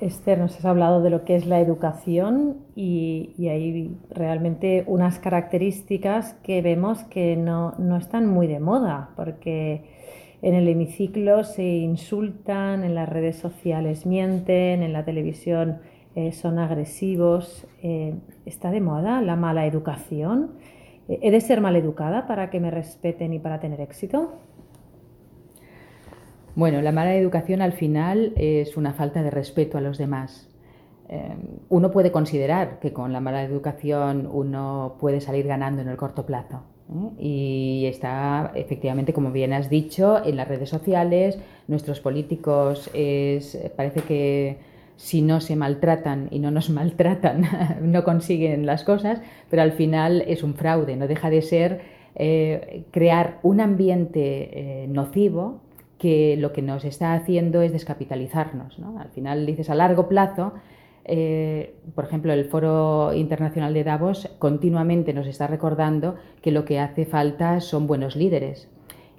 Esther, 0.00 0.38
nos 0.38 0.56
has 0.56 0.64
hablado 0.64 1.02
de 1.02 1.10
lo 1.10 1.24
que 1.24 1.36
es 1.36 1.46
la 1.46 1.60
educación 1.60 2.56
y, 2.74 3.34
hay 3.48 3.96
realmente 4.10 4.84
unas 4.86 5.18
características 5.18 6.34
que 6.42 6.62
vemos 6.62 7.04
que 7.04 7.36
no, 7.36 7.74
están 7.98 8.26
muy 8.26 8.46
de 8.46 8.60
moda, 8.60 9.10
porque 9.16 9.84
en 10.42 10.54
el 10.54 10.68
hemiciclo 10.68 11.44
se 11.44 11.64
insultan, 11.64 12.82
en 12.84 12.94
las 12.94 13.08
redes 13.08 13.36
sociales 13.36 14.06
mienten, 14.06 14.82
en 14.82 14.92
la 14.92 15.04
televisión 15.04 15.78
eh, 16.14 16.32
son 16.32 16.58
agresivos. 16.58 17.66
Eh, 17.82 18.14
¿Está 18.46 18.70
de 18.70 18.80
moda 18.80 19.20
la 19.20 19.36
mala 19.36 19.66
educación? 19.66 20.52
¿He 21.08 21.30
de 21.30 21.40
ser 21.40 21.60
mal 21.60 21.76
educada 21.76 22.26
para 22.26 22.50
que 22.50 22.60
me 22.60 22.70
respeten 22.70 23.34
y 23.34 23.38
para 23.38 23.60
tener 23.60 23.80
éxito? 23.80 24.32
Bueno, 26.60 26.82
la 26.82 26.92
mala 26.92 27.14
educación 27.14 27.62
al 27.62 27.72
final 27.72 28.34
es 28.36 28.76
una 28.76 28.92
falta 28.92 29.22
de 29.22 29.30
respeto 29.30 29.78
a 29.78 29.80
los 29.80 29.96
demás. 29.96 30.46
Eh, 31.08 31.34
uno 31.70 31.90
puede 31.90 32.12
considerar 32.12 32.80
que 32.80 32.92
con 32.92 33.14
la 33.14 33.20
mala 33.20 33.42
educación 33.42 34.28
uno 34.30 34.96
puede 35.00 35.22
salir 35.22 35.46
ganando 35.46 35.80
en 35.80 35.88
el 35.88 35.96
corto 35.96 36.26
plazo. 36.26 36.60
¿eh? 36.92 37.12
Y 37.18 37.86
está, 37.86 38.52
efectivamente, 38.54 39.14
como 39.14 39.32
bien 39.32 39.54
has 39.54 39.70
dicho, 39.70 40.22
en 40.22 40.36
las 40.36 40.48
redes 40.48 40.68
sociales, 40.68 41.38
nuestros 41.66 42.00
políticos 42.00 42.90
parece 43.74 44.02
que 44.06 44.58
si 44.96 45.22
no 45.22 45.40
se 45.40 45.56
maltratan 45.56 46.28
y 46.30 46.40
no 46.40 46.50
nos 46.50 46.68
maltratan, 46.78 47.46
no 47.80 48.04
consiguen 48.04 48.66
las 48.66 48.84
cosas, 48.84 49.22
pero 49.48 49.62
al 49.62 49.72
final 49.72 50.24
es 50.26 50.42
un 50.42 50.52
fraude, 50.52 50.96
no 50.96 51.08
deja 51.08 51.30
de 51.30 51.40
ser 51.40 51.80
eh, 52.16 52.84
crear 52.90 53.38
un 53.42 53.62
ambiente 53.62 54.86
nocivo 54.90 55.62
que 56.00 56.38
lo 56.38 56.54
que 56.54 56.62
nos 56.62 56.86
está 56.86 57.12
haciendo 57.12 57.60
es 57.60 57.72
descapitalizarnos. 57.72 58.78
Al 58.98 59.10
final 59.10 59.44
dices 59.44 59.68
a 59.68 59.74
largo 59.74 60.08
plazo, 60.08 60.54
eh, 61.04 61.74
por 61.94 62.04
ejemplo, 62.04 62.32
el 62.32 62.46
Foro 62.46 63.12
Internacional 63.12 63.74
de 63.74 63.84
Davos 63.84 64.30
continuamente 64.38 65.12
nos 65.12 65.26
está 65.26 65.46
recordando 65.46 66.14
que 66.40 66.52
lo 66.52 66.64
que 66.64 66.80
hace 66.80 67.04
falta 67.04 67.60
son 67.60 67.86
buenos 67.86 68.16
líderes. 68.16 68.70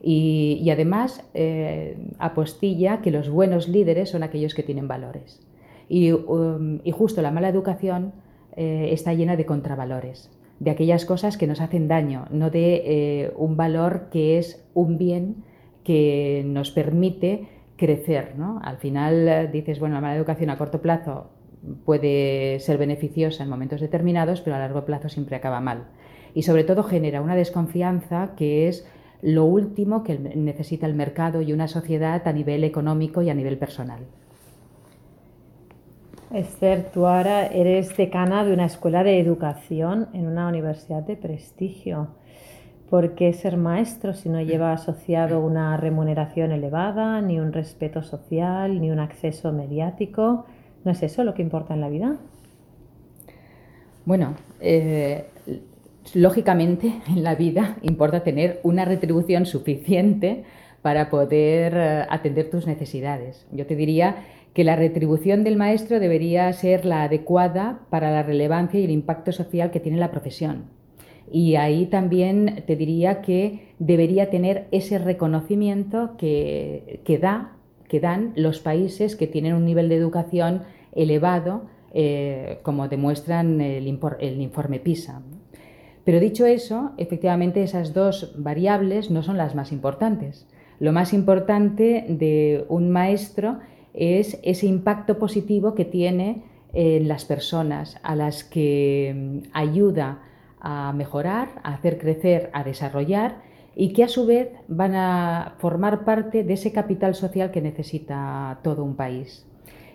Y, 0.01 0.67
además 0.71 1.23
eh, 1.35 1.97
apostilla 2.17 3.01
que 3.01 3.11
los 3.11 3.29
buenos 3.29 3.67
líderes 3.69 4.09
son 4.09 4.23
aquellos 4.23 4.55
que 4.55 4.63
tienen 4.63 4.87
valores. 4.87 5.39
Y, 5.87 6.13
um, 6.13 6.79
justo 6.91 7.21
la 7.21 7.29
mala 7.29 7.49
educación 7.49 8.11
eh, 8.55 8.89
está 8.91 9.13
llena 9.13 9.35
de 9.35 9.45
contravalores, 9.45 10.31
de 10.59 10.71
aquellas 10.71 11.05
cosas 11.05 11.37
que 11.37 11.45
nos 11.45 11.61
hacen 11.61 11.87
daño, 11.87 12.25
no 12.31 12.49
de 12.49 13.31
un 13.37 13.55
valor 13.55 14.07
que 14.11 14.39
es 14.39 14.65
un 14.73 14.97
bien 14.97 15.43
que 15.83 16.43
nos 16.45 16.71
permite 16.71 17.47
crecer. 17.75 18.33
¿no? 18.37 18.59
Al 18.63 18.77
final 18.77 19.27
eh, 19.27 19.49
dices, 19.51 19.79
bueno, 19.79 19.95
la 19.95 20.01
mala 20.01 20.15
educación 20.15 20.49
a 20.49 20.57
corto 20.57 20.81
plazo 20.81 21.31
puede 21.85 22.59
ser 22.59 22.77
beneficiosa 22.77 23.43
en 23.43 23.49
momentos 23.49 23.81
determinados, 23.81 24.41
pero 24.41 24.55
a 24.55 24.59
largo 24.59 24.85
plazo 24.85 25.09
siempre 25.09 25.35
acaba 25.35 25.61
mal. 25.61 25.85
Y 26.33 26.43
sobre 26.43 26.63
todo 26.63 26.83
genera 26.83 27.21
una 27.21 27.35
desconfianza 27.35 28.31
que 28.35 28.67
es 28.67 28.87
lo 29.21 29.45
último 29.45 30.03
que 30.03 30.17
necesita 30.17 30.87
el 30.87 30.95
mercado 30.95 31.41
y 31.41 31.53
una 31.53 31.67
sociedad 31.67 32.27
a 32.27 32.33
nivel 32.33 32.63
económico 32.63 33.21
y 33.21 33.29
a 33.29 33.33
nivel 33.33 33.57
personal. 33.57 34.01
Esther, 36.33 36.91
tú 36.93 37.05
ahora 37.07 37.47
eres 37.47 37.95
decana 37.97 38.45
de 38.45 38.53
una 38.53 38.65
escuela 38.65 39.03
de 39.03 39.19
educación 39.19 40.07
en 40.13 40.27
una 40.27 40.47
universidad 40.47 41.03
de 41.03 41.17
prestigio. 41.17 42.07
¿Por 42.91 43.15
qué 43.15 43.31
ser 43.31 43.55
maestro 43.55 44.13
si 44.13 44.27
no 44.27 44.41
lleva 44.41 44.73
asociado 44.73 45.39
una 45.39 45.77
remuneración 45.77 46.51
elevada, 46.51 47.21
ni 47.21 47.39
un 47.39 47.53
respeto 47.53 48.03
social, 48.03 48.81
ni 48.81 48.91
un 48.91 48.99
acceso 48.99 49.53
mediático? 49.53 50.45
¿No 50.83 50.91
es 50.91 51.01
eso 51.01 51.23
lo 51.23 51.33
que 51.33 51.41
importa 51.41 51.73
en 51.73 51.79
la 51.79 51.87
vida? 51.87 52.17
Bueno, 54.03 54.35
eh, 54.59 55.23
lógicamente 56.13 57.01
en 57.07 57.23
la 57.23 57.35
vida 57.35 57.77
importa 57.81 58.25
tener 58.25 58.59
una 58.61 58.83
retribución 58.83 59.45
suficiente 59.45 60.43
para 60.81 61.09
poder 61.09 61.73
eh, 61.77 62.05
atender 62.09 62.49
tus 62.49 62.67
necesidades. 62.67 63.47
Yo 63.53 63.65
te 63.65 63.77
diría 63.77 64.17
que 64.53 64.65
la 64.65 64.75
retribución 64.75 65.45
del 65.45 65.55
maestro 65.55 66.01
debería 66.01 66.51
ser 66.51 66.83
la 66.83 67.03
adecuada 67.03 67.79
para 67.89 68.11
la 68.11 68.23
relevancia 68.23 68.81
y 68.81 68.83
el 68.83 68.91
impacto 68.91 69.31
social 69.31 69.71
que 69.71 69.79
tiene 69.79 69.97
la 69.97 70.11
profesión. 70.11 70.80
Y 71.31 71.55
ahí 71.55 71.85
también 71.85 72.63
te 72.67 72.75
diría 72.75 73.21
que 73.21 73.73
debería 73.79 74.29
tener 74.29 74.67
ese 74.71 74.99
reconocimiento 74.99 76.17
que, 76.17 77.19
da, 77.21 77.53
que 77.87 77.99
dan 77.99 78.33
los 78.35 78.59
países 78.59 79.15
que 79.15 79.27
tienen 79.27 79.53
un 79.53 79.65
nivel 79.65 79.87
de 79.87 79.95
educación 79.95 80.63
elevado, 80.93 81.63
eh, 81.93 82.59
como 82.63 82.89
demuestran 82.89 83.61
el, 83.61 83.87
el 84.19 84.41
informe 84.41 84.79
PISA. 84.79 85.21
Pero 86.03 86.19
dicho 86.19 86.45
eso, 86.45 86.91
efectivamente 86.97 87.63
esas 87.63 87.93
dos 87.93 88.33
variables 88.37 89.09
no 89.11 89.23
son 89.23 89.37
las 89.37 89.55
más 89.55 89.71
importantes. 89.71 90.47
Lo 90.79 90.91
más 90.91 91.13
importante 91.13 92.05
de 92.09 92.65
un 92.67 92.89
maestro 92.89 93.59
es 93.93 94.39
ese 94.43 94.65
impacto 94.65 95.19
positivo 95.19 95.75
que 95.75 95.85
tiene 95.85 96.43
en 96.73 97.07
las 97.07 97.25
personas 97.25 97.97
a 98.03 98.15
las 98.15 98.43
que 98.43 99.13
mm, 99.15 99.49
ayuda 99.53 100.23
a 100.61 100.93
mejorar, 100.93 101.49
a 101.63 101.73
hacer 101.73 101.97
crecer, 101.97 102.49
a 102.53 102.63
desarrollar 102.63 103.41
y 103.75 103.93
que 103.93 104.03
a 104.03 104.07
su 104.07 104.25
vez 104.25 104.49
van 104.67 104.95
a 104.95 105.55
formar 105.57 106.05
parte 106.05 106.43
de 106.43 106.53
ese 106.53 106.71
capital 106.71 107.15
social 107.15 107.51
que 107.51 107.61
necesita 107.61 108.59
todo 108.63 108.83
un 108.83 108.95
país. 108.95 109.45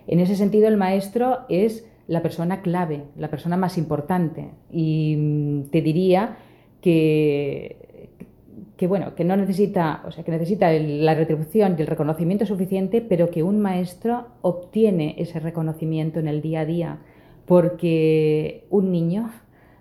En 0.07 0.21
ese 0.21 0.37
sentido, 0.37 0.69
el 0.69 0.77
maestro 0.77 1.41
es 1.49 1.87
la 2.09 2.23
persona 2.23 2.63
clave, 2.63 3.05
la 3.17 3.29
persona 3.29 3.57
más 3.57 3.79
importante 3.79 4.51
y 4.71 5.17
mm, 5.17 5.63
te 5.71 5.83
diría 5.83 6.37
que, 6.81 7.77
bueno, 8.89 9.15
que 9.17 9.25
no 9.25 9.37
necesita, 9.37 10.03
o 10.07 10.13
sea, 10.13 10.23
que 10.23 10.31
necesita 10.31 10.73
la 10.73 11.15
retribución 11.15 11.75
y 11.77 11.81
el 11.81 11.89
reconocimiento 11.89 12.47
suficiente, 12.47 13.01
pero 13.01 13.31
que 13.31 13.43
un 13.43 13.61
maestro 13.61 14.29
obtiene 14.43 15.17
ese 15.19 15.41
reconocimiento 15.41 16.21
en 16.21 16.29
el 16.29 16.43
día 16.43 16.61
a 16.61 16.65
día, 16.65 16.99
porque 17.45 18.67
un 18.71 18.93
niño 18.93 19.31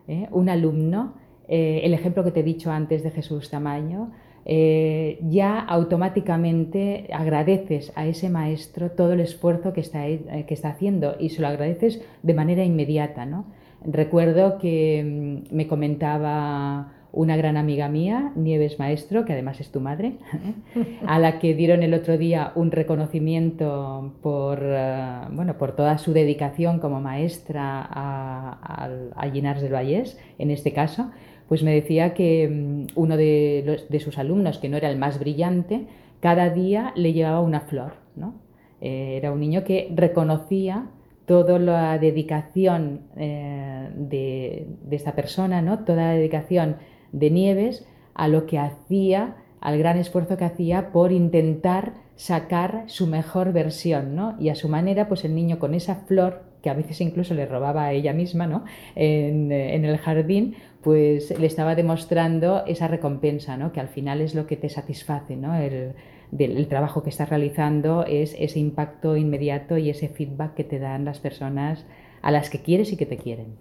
¿eh? 0.08 0.28
un 0.32 0.50
alumno, 0.50 1.14
eh, 1.48 1.82
el 1.84 1.94
ejemplo 1.94 2.24
que 2.24 2.32
te 2.32 2.40
he 2.42 2.44
dicho 2.44 2.72
antes 2.72 3.04
de 3.04 3.12
Jesús 3.12 3.50
Tamaño, 3.50 4.12
eh, 4.48 5.18
ya 5.28 5.60
automáticamente 5.60 7.08
agradeces 7.12 7.92
a 7.96 8.06
ese 8.06 8.30
maestro 8.30 8.92
todo 8.92 9.14
el 9.14 9.20
esfuerzo 9.20 9.74
que 9.74 9.82
está, 9.82 10.06
que 10.06 10.54
está 10.54 10.70
haciendo 10.70 11.16
y 11.20 11.30
se 11.30 11.42
lo 11.42 11.48
agradeces 11.48 12.02
de 12.22 12.34
manera 12.34 12.64
inmediata. 12.64 13.26
¿no? 13.26 13.46
Recuerdo 13.84 14.58
que 14.60 15.44
mm, 15.50 15.56
me 15.56 15.68
comentaba 15.68 16.94
una 17.16 17.38
gran 17.38 17.56
amiga 17.56 17.88
mía, 17.88 18.34
Nieves 18.36 18.78
Maestro, 18.78 19.26
que 19.26 19.34
además 19.34 19.62
es 19.62 19.72
tu 19.72 19.80
madre, 19.80 20.18
a 21.08 21.18
la 21.18 21.40
que 21.40 21.56
dieron 21.56 21.82
el 21.82 21.94
otro 21.94 22.18
día 22.18 22.52
un 22.56 22.72
reconocimiento 22.72 24.14
por, 24.22 24.60
eh, 24.62 25.22
bueno, 25.32 25.58
por 25.58 25.76
toda 25.76 25.98
su 25.98 26.12
dedicación 26.14 26.80
como 26.80 27.00
maestra 27.00 27.88
a, 27.90 28.90
a, 29.16 29.30
del 29.30 29.74
Vallés, 29.74 30.20
en 30.38 30.52
este 30.52 30.74
caso, 30.74 31.10
pues 31.48 31.64
me 31.64 31.74
decía 31.74 32.14
que 32.14 32.50
mm, 32.50 32.88
uno 32.96 33.16
de, 33.18 34.00
sus 34.04 34.18
alumnos, 34.18 34.58
que 34.58 34.68
no 34.70 34.78
era 34.78 34.90
el 34.90 34.98
más 34.98 35.18
brillante, 35.18 35.88
cada 36.20 36.50
día 36.50 36.92
le 36.96 37.14
llevaba 37.14 37.40
una 37.40 37.62
flor. 37.62 37.94
¿no? 38.16 38.36
Eh, 38.82 39.16
era 39.18 39.32
un 39.32 39.40
niño 39.40 39.64
que 39.64 39.90
reconocía 39.96 40.88
toda 41.26 41.58
la 41.60 41.98
dedicación 41.98 43.02
eh, 43.16 43.90
de, 43.96 44.68
de, 44.84 44.96
esta 44.96 45.14
persona, 45.16 45.62
¿no? 45.62 45.80
toda 45.80 46.04
la 46.04 46.12
dedicación 46.12 46.76
de 47.12 47.32
Nieves 47.32 47.86
a 48.14 48.28
lo 48.28 48.46
que 48.46 48.60
hacía 48.60 49.36
al 49.66 49.80
gran 49.80 49.98
esfuerzo 49.98 50.38
que 50.38 50.46
hacía 50.46 50.92
por 50.92 51.12
intentar 51.12 51.94
sacar 52.16 52.84
su 52.86 53.08
mejor 53.08 53.52
versión, 53.52 54.16
¿no? 54.16 54.36
Y 54.40 54.50
a 54.50 54.56
su 54.56 54.70
manera, 54.70 55.08
pues 55.08 55.26
el 55.26 55.34
niño 55.34 55.58
con 55.58 55.74
esa 55.74 55.96
flor, 55.96 56.44
que 56.62 56.70
a 56.70 56.76
veces 56.76 57.02
incluso 57.02 57.34
le 57.34 57.48
robaba 57.48 57.86
a 57.86 57.92
ella 57.92 58.14
misma, 58.14 58.46
¿no? 58.46 58.64
En, 58.96 59.52
el 59.52 59.98
jardín, 59.98 60.56
pues 60.82 61.38
le 61.38 61.48
estaba 61.48 61.74
demostrando 61.74 62.64
esa 62.68 62.88
recompensa, 62.88 63.58
¿no? 63.58 63.72
Que 63.72 63.80
al 63.80 63.88
final 63.88 64.22
es 64.22 64.36
lo 64.36 64.46
que 64.46 64.56
te 64.56 64.70
satisface, 64.70 65.36
¿no? 65.36 65.56
El, 65.56 65.94
del 66.30 66.68
trabajo 66.68 67.02
que 67.02 67.10
estás 67.10 67.30
realizando 67.30 68.06
es 68.06 68.36
ese 68.38 68.60
impacto 68.60 69.18
inmediato 69.18 69.78
y 69.78 69.90
ese 69.90 70.10
feedback 70.10 70.54
que 70.54 70.64
te 70.64 70.78
dan 70.80 71.06
las 71.06 71.20
personas 71.20 71.86
a 72.22 72.32
las 72.32 72.50
que 72.50 72.60
quieres 72.60 72.92
y 72.92 72.98
que 72.98 73.06
te 73.06 73.18
quieren. 73.18 73.56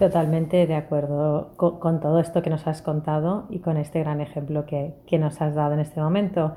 Totalmente 0.00 0.66
de 0.66 0.76
acuerdo 0.76 1.50
con, 1.56 2.00
todo 2.00 2.20
esto 2.20 2.40
que 2.40 2.48
nos 2.48 2.66
has 2.66 2.80
contado 2.80 3.44
y 3.50 3.58
con 3.58 3.76
este 3.76 3.98
gran 4.00 4.22
ejemplo 4.22 4.64
que, 4.64 4.94
nos 5.18 5.42
has 5.42 5.54
dado 5.54 5.74
en 5.74 5.80
este 5.80 6.00
momento. 6.00 6.56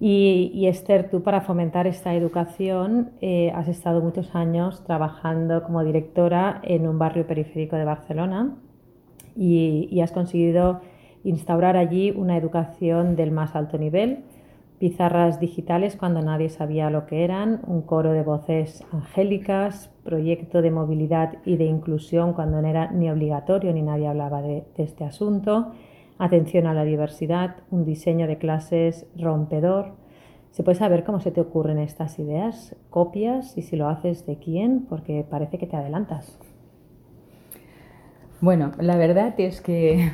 Y, 0.00 0.66
Esther, 0.66 1.10
tú 1.10 1.22
para 1.22 1.42
fomentar 1.42 1.86
esta 1.86 2.14
educación 2.14 3.10
eh, 3.20 3.52
has 3.54 3.68
estado 3.68 4.00
muchos 4.00 4.34
años 4.34 4.82
trabajando 4.84 5.62
como 5.64 5.84
directora 5.84 6.62
en 6.62 6.88
un 6.88 6.98
barrio 6.98 7.26
periférico 7.26 7.76
de 7.76 7.84
Barcelona 7.84 8.56
y 9.36 10.00
has 10.00 10.10
conseguido 10.10 10.80
instaurar 11.24 11.76
allí 11.76 12.10
una 12.10 12.38
educación 12.38 13.16
del 13.16 13.32
más 13.32 13.54
alto 13.54 13.76
nivel 13.76 14.24
pizarras 14.82 15.38
digitales 15.38 15.94
cuando 15.94 16.22
nadie 16.22 16.48
sabía 16.48 16.90
lo 16.90 17.06
que 17.06 17.22
eran, 17.22 17.60
un 17.68 17.82
coro 17.82 18.10
de 18.10 18.24
voces 18.24 18.82
angélicas, 18.90 19.92
proyecto 20.02 20.60
de 20.60 20.72
movilidad 20.72 21.34
y 21.44 21.56
de 21.56 21.66
inclusión 21.66 22.32
cuando 22.32 22.60
no 22.60 22.66
era 22.66 22.90
ni 22.90 23.08
obligatorio 23.08 23.72
ni 23.72 23.80
nadie 23.80 24.08
hablaba 24.08 24.42
de, 24.42 24.64
este 24.78 25.04
asunto, 25.04 25.70
atención 26.18 26.66
a 26.66 26.74
la 26.74 26.82
diversidad, 26.82 27.58
un 27.70 27.84
diseño 27.84 28.26
de 28.26 28.38
clases 28.38 29.06
rompedor. 29.16 29.92
¿Se 30.50 30.64
puede 30.64 30.78
saber 30.78 31.04
cómo 31.04 31.20
se 31.20 31.30
te 31.30 31.40
ocurren 31.40 31.78
estas 31.78 32.18
ideas? 32.18 32.74
¿Copias? 32.90 33.56
Y 33.56 33.62
si 33.62 33.76
lo 33.76 33.88
haces, 33.88 34.26
¿de 34.26 34.38
quién? 34.38 34.86
Porque 34.88 35.24
parece 35.30 35.58
que 35.58 35.68
te 35.68 35.76
adelantas. 35.76 36.36
Bueno, 38.40 38.72
la 38.80 38.96
verdad 38.96 39.32
es 39.38 39.60
que 39.60 40.10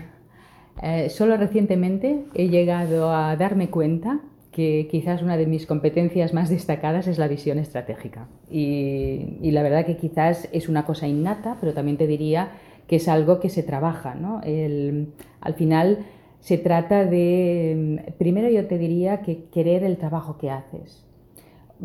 eh, 0.83 1.09
solo 1.09 1.39
recientemente 1.39 2.27
he 2.35 2.51
llegado 2.51 3.11
a 3.11 3.35
darme 3.35 3.71
cuenta 3.71 4.21
que 4.59 4.89
quizás 4.91 5.23
una 5.23 5.37
de 5.37 5.47
mis 5.47 5.67
competencias 5.67 6.35
más 6.35 6.51
destacadas 6.51 7.07
es 7.07 7.17
la 7.17 7.29
visión 7.29 7.61
estratégica. 7.61 8.27
Y, 8.51 9.53
la 9.53 9.63
verdad 9.63 9.87
que 9.87 9.97
quizás 9.97 10.49
es 10.51 10.69
una 10.69 10.85
cosa 10.85 11.07
innata, 11.07 11.59
pero 11.61 11.75
también 11.75 11.97
te 11.97 12.09
diría 12.09 12.49
que 12.89 12.97
es 12.97 13.07
algo 13.07 13.39
que 13.39 13.51
se 13.51 13.63
trabaja. 13.63 14.17
¿no? 14.17 14.41
al 14.43 15.55
final 15.55 15.99
se 16.41 16.59
trata 16.59 17.05
de, 17.05 18.13
primero 18.19 18.51
yo 18.51 18.67
te 18.67 18.79
diría 18.79 19.23
que 19.23 19.45
querer 19.45 19.85
el 19.85 19.97
trabajo 19.97 20.39
que 20.39 20.51
haces. 20.51 21.07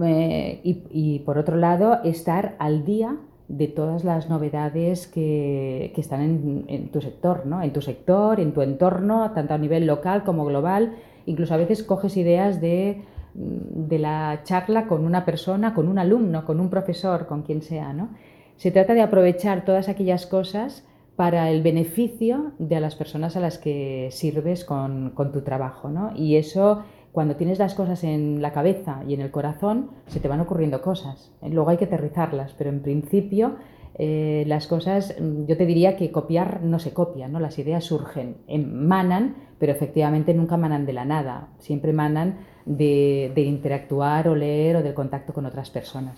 Eh, 0.03 0.59
y, 0.63 1.19
por 1.19 1.37
otro 1.37 1.57
lado, 1.57 2.01
estar 2.03 2.55
al 2.57 2.85
día 2.85 3.17
de 3.49 3.67
todas 3.67 4.03
las 4.03 4.31
novedades 4.31 5.05
que, 5.05 5.93
están 5.95 6.21
en, 6.21 6.65
en, 6.67 6.87
tu 6.89 7.01
sector, 7.01 7.45
¿no? 7.45 7.61
en 7.61 7.71
tu 7.71 7.83
sector, 7.83 8.39
en 8.39 8.51
tu 8.51 8.63
entorno, 8.63 9.29
tanto 9.35 9.53
a 9.53 9.59
nivel 9.59 9.85
local 9.85 10.23
como 10.23 10.43
global 10.43 10.95
Incluso 11.25 11.53
a 11.53 11.57
veces 11.57 11.83
coges 11.83 12.17
ideas 12.17 12.61
de, 12.61 13.01
mm, 13.33 13.87
de 13.87 13.99
la 13.99 14.41
charla 14.43 14.87
con 14.87 15.05
una 15.05 15.25
persona, 15.25 15.73
con 15.73 15.87
un 15.87 15.99
alumno, 15.99 16.45
con 16.45 16.59
un 16.59 16.69
profesor, 16.69 17.27
con 17.27 17.43
quien 17.43 17.61
sea. 17.61 17.93
¿no? 17.93 18.09
Se 18.57 18.71
trata 18.71 18.93
de 18.93 19.01
aprovechar 19.01 19.65
todas 19.65 19.89
aquellas 19.89 20.25
cosas 20.25 20.85
para 21.15 21.51
el 21.51 21.61
beneficio 21.61 22.53
de 22.57 22.79
las 22.79 22.95
personas 22.95 23.35
a 23.35 23.39
las 23.39 23.57
que 23.57 24.09
sirves 24.11 24.65
con, 24.65 25.11
con 25.11 25.31
tu 25.31 25.41
trabajo. 25.41 25.89
¿no? 25.89 26.11
Y 26.15 26.37
eso, 26.37 26.83
cuando 27.11 27.35
tienes 27.35 27.59
las 27.59 27.75
cosas 27.75 28.03
en 28.03 28.41
la 28.41 28.51
cabeza 28.51 29.03
y 29.07 29.13
en 29.13 29.21
el 29.21 29.31
corazón, 29.31 29.91
se 30.07 30.19
te 30.19 30.27
van 30.27 30.41
ocurriendo 30.41 30.81
cosas. 30.81 31.31
Luego 31.41 31.69
hay 31.69 31.77
que 31.77 31.85
aterrizarlas, 31.85 32.53
pero 32.57 32.69
en 32.69 32.81
principio 32.81 33.57
eh, 33.95 34.43
las 34.47 34.67
cosas, 34.67 35.15
mm, 35.19 35.45
yo 35.45 35.55
te 35.55 35.65
diría 35.65 35.95
que 35.95 36.11
copiar 36.11 36.63
no 36.63 36.79
se 36.79 36.93
copia, 36.93 37.27
¿no? 37.27 37.39
las 37.39 37.59
ideas 37.59 37.83
surgen, 37.83 38.37
emanan, 38.47 39.35
pero 39.59 39.71
efectivamente 39.71 40.33
nunca 40.33 40.57
manan 40.57 40.85
de 40.85 40.93
la 40.93 41.05
nada, 41.05 41.49
siempre 41.59 41.93
manan 41.93 42.39
de, 42.65 43.31
interactuar 43.35 44.27
o 44.27 44.35
leer 44.35 44.77
o 44.77 44.83
del 44.83 44.93
contacto 44.93 45.33
con 45.33 45.45
otras 45.45 45.69
personas. 45.69 46.17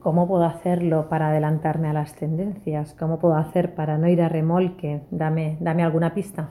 ¿Cómo 0.00 0.28
puedo 0.28 0.44
hacerlo 0.44 1.08
para 1.08 1.30
adelantarme 1.30 1.88
a 1.88 1.92
las 1.92 2.14
tendencias? 2.14 2.94
¿Cómo 2.94 3.18
puedo 3.18 3.34
hacer 3.34 3.74
para 3.74 3.98
no 3.98 4.08
ir 4.08 4.22
a 4.22 4.28
remolque? 4.28 5.00
Dame, 5.10 5.56
dame 5.58 5.82
alguna 5.82 6.14
pista. 6.14 6.50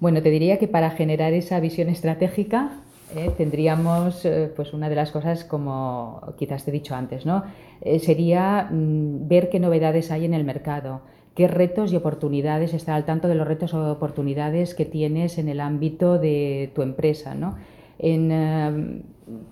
Bueno, 0.00 0.22
te 0.22 0.30
diría 0.30 0.58
que 0.58 0.68
para 0.68 0.90
generar 0.90 1.34
esa 1.34 1.60
visión 1.60 1.90
estratégica 1.90 2.83
¿eh? 3.16 3.32
tendríamos 3.36 4.24
eh, 4.24 4.52
pues 4.54 4.72
una 4.72 4.88
de 4.88 4.96
las 4.96 5.10
cosas 5.10 5.44
como 5.44 6.20
quizás 6.36 6.64
te 6.64 6.70
he 6.70 6.72
dicho 6.72 6.94
antes, 6.94 7.26
¿no? 7.26 7.44
Eh, 7.80 7.98
sería 7.98 8.68
mm, 8.70 9.28
ver 9.28 9.48
qué 9.50 9.60
novedades 9.60 10.10
hay 10.10 10.24
en 10.24 10.34
el 10.34 10.44
mercado, 10.44 11.02
qué 11.34 11.48
retos 11.48 11.92
y 11.92 11.96
oportunidades, 11.96 12.74
estar 12.74 12.94
al 12.94 13.04
tanto 13.04 13.28
de 13.28 13.34
los 13.34 13.46
retos 13.46 13.74
o 13.74 13.92
oportunidades 13.92 14.74
que 14.74 14.84
tienes 14.84 15.38
en 15.38 15.48
el 15.48 15.60
ámbito 15.60 16.18
de 16.18 16.70
tu 16.74 16.82
empresa, 16.82 17.34
¿no? 17.34 17.56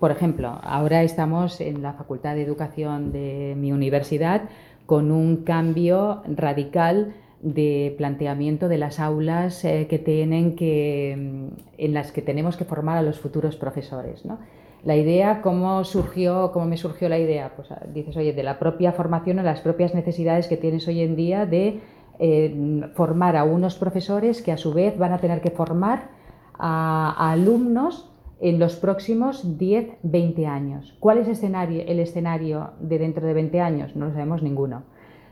por 0.01 0.11
ejemplo, 0.11 0.59
ahora 0.63 1.03
estamos 1.03 1.61
en 1.61 1.81
la 1.81 1.95
Facultad 1.95 2.35
de 2.35 2.43
Educación 2.43 3.13
de 3.13 3.55
mi 3.57 3.73
universidad 3.73 4.43
con 4.85 5.11
un 5.11 5.39
cambio 5.39 6.23
radical 6.27 7.15
de 7.43 7.95
planteamiento 7.99 8.69
de 8.69 8.79
las 8.79 9.01
aulas 9.01 9.65
eh, 9.65 9.87
que 9.91 9.99
tienen 9.99 10.55
que, 10.55 11.17
mm, 11.19 11.61
en 11.79 11.95
las 11.95 12.13
que 12.13 12.23
tenemos 12.23 12.57
que 12.57 12.65
formar 12.65 12.97
a 12.97 13.03
los 13.03 13.19
futuros 13.19 13.57
profesores. 13.57 14.25
¿no? 14.25 14.39
La 14.85 14.97
idea, 14.97 15.43
¿cómo 15.43 15.85
surgió, 15.85 16.53
cómo 16.53 16.67
me 16.67 16.77
surgió 16.77 17.09
la 17.09 17.19
idea? 17.19 17.53
Pues 17.55 17.71
ah, 17.73 17.83
dices, 17.93 18.17
oye, 18.17 18.33
de 18.33 18.43
la 18.43 18.59
propia 18.59 18.93
formación 18.93 19.41
o 19.41 19.43
las 19.43 19.61
propias 19.61 19.95
necesidades 19.95 20.49
que 20.49 20.57
tienes 20.57 20.87
hoy 20.89 21.01
en 21.03 21.17
día 21.17 21.47
de 21.47 21.81
eh, 22.19 22.91
formar 22.95 23.37
a 23.37 23.45
unos 23.45 23.77
profesores 23.77 24.43
que 24.43 24.53
a 24.53 24.57
su 24.57 24.73
vez 24.73 24.97
van 24.97 25.13
a 25.13 25.19
tener 25.19 25.41
que 25.41 25.51
formar 25.51 26.11
a, 26.59 27.31
alumnos 27.33 28.09
en 28.41 28.59
los 28.59 28.77
próximos 28.77 29.59
10, 29.59 29.99
20 30.03 30.47
años. 30.47 30.97
¿Cuál 31.01 31.19
es 31.19 31.29
escenario, 31.29 31.83
el 31.87 32.01
escenario 32.01 32.71
de 32.81 32.99
dentro 32.99 33.27
de 33.27 33.35
20 33.35 33.61
años? 33.61 33.97
No 33.97 34.07
lo 34.07 34.13
sabemos 34.13 34.43
ninguno. 34.43 34.83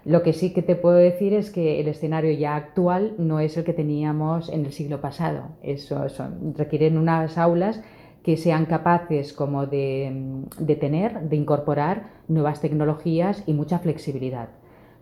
Lo 0.05 0.23
que 0.23 0.33
sí 0.33 0.53
que 0.53 0.63
te 0.63 0.77
puedo 0.77 0.97
decir 0.97 1.35
es 1.35 1.51
que 1.51 1.81
el 1.81 1.89
escenario 1.89 2.33
ya 2.33 2.57
actual 2.57 3.15
no 3.19 3.39
es 3.41 3.57
el 3.57 3.65
que 3.65 3.75
teníamos 3.75 4.49
en 4.49 4.65
el 4.65 4.73
siglo 4.73 5.01
pasado. 5.01 5.49
Eso, 5.63 6.07
requieren 6.57 6.97
unas 6.97 7.37
aulas 7.37 7.83
que 8.23 8.37
sean 8.37 8.67
capaces 8.67 9.33
como 9.33 9.67
de, 9.67 10.47
tener, 10.81 11.21
de 11.21 11.37
incorporar 11.37 12.11
nuevas 12.29 12.61
tecnologías 12.61 13.43
y 13.47 13.53
mucha 13.53 13.79
flexibilidad. 13.79 14.49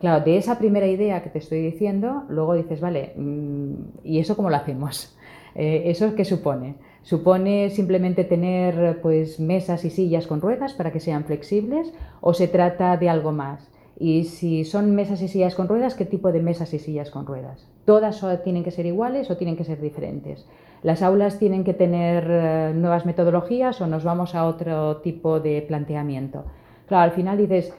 Claro, 0.01 0.25
de 0.25 0.37
esa 0.37 0.59
primera 0.59 0.87
idea 0.87 1.23
que 1.23 1.31
te 1.31 1.39
estoy 1.39 1.61
diciendo, 1.61 2.25
luego 2.29 2.55
dices, 2.55 2.81
vale, 2.81 3.13
mm, 3.17 3.73
¿y 4.05 4.21
eso 4.21 4.37
cómo 4.37 4.51
lo 4.51 4.57
hacemos? 4.57 5.15
Eh, 5.55 5.91
¿Eso 5.91 6.15
qué 6.15 6.25
supone? 6.25 6.77
¿Supone 7.03 7.71
simplemente 7.71 8.23
tener 8.23 9.01
pues, 9.01 9.41
mesas 9.41 9.85
y 9.85 9.91
sillas 9.91 10.29
con 10.29 10.41
ruedas 10.41 10.73
para 10.75 10.93
que 10.93 11.01
sean 11.01 11.25
flexibles 11.25 11.93
o 12.21 12.33
se 12.33 12.47
trata 12.47 12.97
de 12.97 13.09
algo 13.09 13.33
más? 13.33 13.69
Y 14.01 14.25
si 14.25 14.65
son 14.65 14.95
mesas 14.95 15.21
y 15.23 15.29
sillas 15.29 15.57
con 15.57 15.67
ruedas, 15.67 15.95
¿qué 15.95 16.05
tipo 16.05 16.31
de 16.31 16.41
mesas 16.41 16.73
y 16.73 16.79
sillas 16.79 17.11
con 17.11 17.27
ruedas? 17.27 17.67
¿Todas 17.85 18.25
tienen 18.45 18.63
que 18.63 18.71
ser 18.71 18.87
iguales 18.87 19.29
o 19.31 19.37
tienen 19.37 19.57
que 19.57 19.65
ser 19.65 19.81
diferentes? 19.81 20.47
¿Las 20.85 21.03
aulas 21.03 21.41
tienen 21.41 21.65
que 21.65 21.75
tener 21.75 22.25
eh, 22.31 22.73
nuevas 22.75 23.07
metodologías 23.07 23.81
o 23.81 23.89
nos 23.89 24.05
vamos 24.05 24.37
a 24.37 24.47
otro 24.47 24.99
tipo 24.99 25.41
de 25.41 25.63
planteamiento? 25.63 26.45
Claro, 26.87 27.11
al 27.11 27.11
final 27.11 27.39
dices, 27.39 27.75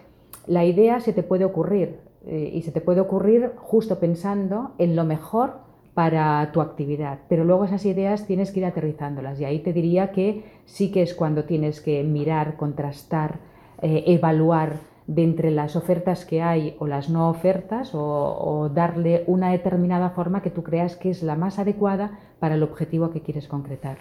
la 0.45 0.65
idea 0.65 0.99
se 0.99 1.13
te 1.13 1.23
puede 1.23 1.45
ocurrir 1.45 1.99
eh, 2.25 2.51
y 2.53 2.63
se 2.63 2.71
te 2.71 2.81
puede 2.81 2.99
ocurrir 2.99 3.53
justo 3.55 3.99
pensando 3.99 4.71
en 4.77 4.97
lo 4.97 5.05
mejor 5.05 5.69
para 5.93 6.51
tu 6.51 6.59
actividad, 6.59 7.19
pero 7.29 7.43
luego 7.45 7.65
esas 7.65 7.85
ideas 7.85 8.25
tienes 8.25 8.51
que 8.51 8.59
ir 8.59 8.65
aterrizándolas 8.65 9.39
y 9.39 9.45
ahí 9.45 9.59
te 9.59 9.73
diría 9.73 10.11
que 10.11 10.43
sí 10.65 10.91
que 10.91 11.01
es 11.01 11.13
cuando 11.13 11.45
tienes 11.45 11.81
que 11.81 12.03
mirar, 12.03 12.55
contrastar, 12.57 13.39
eh, 13.81 14.03
evaluar 14.07 14.88
de 15.09 15.23
entre 15.23 15.49
las 15.49 15.75
ofertas 15.75 16.23
que 16.23 16.43
hay 16.43 16.75
o 16.77 16.85
las 16.85 17.09
no 17.09 17.31
ofertas 17.31 17.95
o, 17.95 18.69
darle 18.71 19.23
una 19.25 19.49
determinada 19.49 20.11
forma 20.11 20.43
que 20.43 20.51
tú 20.51 20.61
creas 20.61 20.95
que 20.95 21.09
es 21.09 21.23
la 21.23 21.35
más 21.35 21.57
adecuada 21.57 22.19
para 22.39 22.53
el 22.53 22.61
objetivo 22.61 23.09
que 23.09 23.21
quieres 23.21 23.47
concretar. 23.47 23.97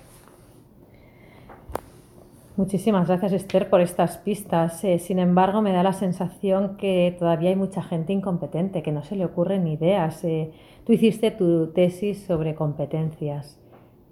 Muchísimas 2.58 3.08
gracias 3.08 3.32
Esther 3.32 3.70
por 3.70 3.80
estas 3.80 4.18
pistas. 4.18 4.84
Eh, 4.84 4.98
sin 4.98 5.18
embargo, 5.18 5.62
me 5.62 5.72
da 5.72 5.82
la 5.82 5.94
sensación 5.94 6.76
que 6.76 7.16
todavía 7.18 7.50
hay 7.50 7.56
mucha 7.56 7.82
gente 7.82 8.12
incompetente, 8.12 8.82
que 8.82 8.92
no 8.92 9.02
se 9.02 9.16
le 9.16 9.24
ocurren 9.24 9.66
ideas. 9.66 10.22
Eh, 10.24 10.52
tú 10.84 10.92
hiciste 10.92 11.30
tu 11.30 11.68
tesis 11.68 12.22
sobre 12.26 12.54
competencias. 12.54 13.58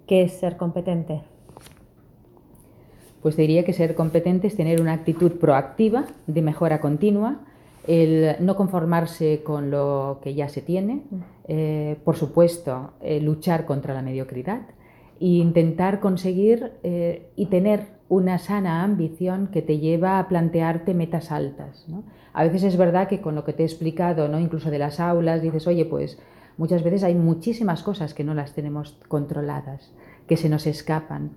¿Qué 0.07 0.23
es 0.23 0.31
ser 0.31 0.57
competente? 0.57 1.21
Pues 3.27 3.35
diría 3.35 3.65
que 3.65 3.73
ser 3.73 3.93
competente 3.93 4.47
es 4.47 4.55
tener 4.55 4.79
una 4.79 4.93
actitud 4.93 5.33
proactiva 5.33 6.05
de 6.27 6.41
mejora 6.41 6.79
continua, 6.79 7.41
el 7.85 8.37
no 8.39 8.55
conformarse 8.55 9.43
con 9.43 9.69
lo 9.69 10.21
que 10.23 10.33
ya 10.33 10.47
se 10.47 10.61
tiene, 10.61 11.01
eh, 11.45 11.97
por 12.05 12.15
supuesto, 12.15 12.93
eh, 13.01 13.19
luchar 13.19 13.65
contra 13.65 13.93
la 13.93 14.01
mediocridad 14.01 14.61
e 15.19 15.25
intentar 15.25 15.99
conseguir 15.99 16.71
eh, 16.83 17.27
y 17.35 17.47
tener 17.47 17.87
una 18.07 18.37
sana 18.37 18.81
ambición 18.81 19.47
que 19.47 19.61
te 19.61 19.79
lleva 19.79 20.19
a 20.19 20.29
plantearte 20.29 20.93
metas 20.93 21.29
altas. 21.29 21.85
A 22.31 22.45
veces 22.45 22.63
es 22.63 22.77
verdad 22.77 23.09
que 23.09 23.19
con 23.19 23.35
lo 23.35 23.43
que 23.43 23.51
te 23.51 23.63
he 23.63 23.65
explicado, 23.65 24.29
¿no? 24.29 24.39
incluso 24.39 24.71
de 24.71 24.79
las 24.79 25.01
aulas, 25.01 25.41
dices, 25.41 25.67
oye, 25.67 25.83
pues 25.83 26.17
muchas 26.55 26.81
veces 26.81 27.03
hay 27.03 27.15
muchísimas 27.15 27.83
cosas 27.83 28.13
que 28.13 28.23
no 28.23 28.33
las 28.33 28.53
tenemos 28.53 28.97
controladas, 29.09 29.91
que 30.29 30.37
se 30.37 30.47
nos 30.47 30.65
escapan. 30.65 31.31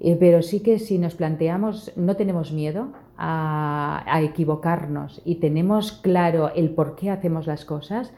Eh, 0.00 0.16
pero 0.18 0.42
sí 0.42 0.60
que 0.60 0.78
si 0.78 0.98
nos 0.98 1.14
planteamos, 1.14 1.92
no 1.96 2.16
tenemos 2.16 2.52
miedo 2.52 2.88
a, 3.16 4.20
equivocarnos 4.22 5.22
y 5.24 5.36
tenemos 5.36 5.92
claro 5.92 6.50
el 6.54 6.70
por 6.70 6.96
qué 6.96 7.10
hacemos 7.10 7.46
las 7.46 7.64
cosas, 7.64 8.12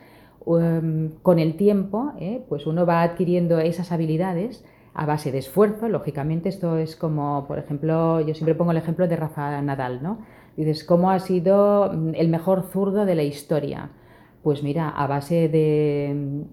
um, 0.45 1.11
con 1.23 1.38
el 1.38 1.57
tiempo, 1.57 2.12
eh, 2.19 2.45
pues 2.49 2.67
uno 2.67 2.85
va 2.87 3.03
adquiriendo 3.03 3.59
esas 3.61 3.93
habilidades 3.93 4.64
a 4.95 5.07
base 5.07 5.31
de 5.31 5.38
esfuerzo. 5.38 5.88
Lógicamente, 5.88 6.49
esto 6.49 6.79
es 6.79 6.97
como, 6.97 7.47
por 7.47 7.59
ejemplo, 7.59 8.21
yo 8.21 8.35
siempre 8.35 8.55
pongo 8.55 8.73
el 8.73 8.79
ejemplo 8.79 9.07
de 9.07 9.17
Rafa 9.17 9.61
Nadal, 9.62 10.03
¿no? 10.03 10.19
Dices, 10.57 10.83
¿cómo 10.83 11.11
ha 11.12 11.21
sido 11.21 11.93
mm, 11.93 12.14
el 12.17 12.29
mejor 12.29 12.64
zurdo 12.73 13.05
de 13.07 13.14
la 13.14 13.23
historia? 13.23 13.91
Pues 14.43 14.62
mira, 14.62 14.88
a 14.88 15.07
base 15.07 15.49
de 15.49 16.49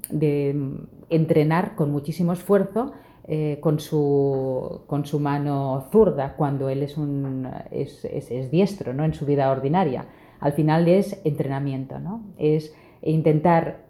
entrenar 1.09 1.75
con 1.75 1.91
muchísimo 1.91 2.33
esfuerzo 2.33 2.93
eh, 3.27 3.57
con, 3.59 3.79
su, 3.79 4.81
con, 4.85 5.05
su, 5.05 5.19
mano 5.19 5.87
zurda 5.91 6.35
cuando 6.35 6.69
él 6.69 6.83
es, 6.83 6.95
un, 6.95 7.49
es, 7.71 8.05
es, 8.05 8.51
diestro 8.51 8.93
¿no? 8.93 9.03
en 9.03 9.13
su 9.13 9.25
vida 9.25 9.49
ordinaria. 9.49 10.05
Al 10.39 10.53
final 10.53 10.87
es 10.87 11.19
entrenamiento, 11.23 11.99
¿no? 11.99 12.21
es 12.37 12.75
intentar 13.01 13.85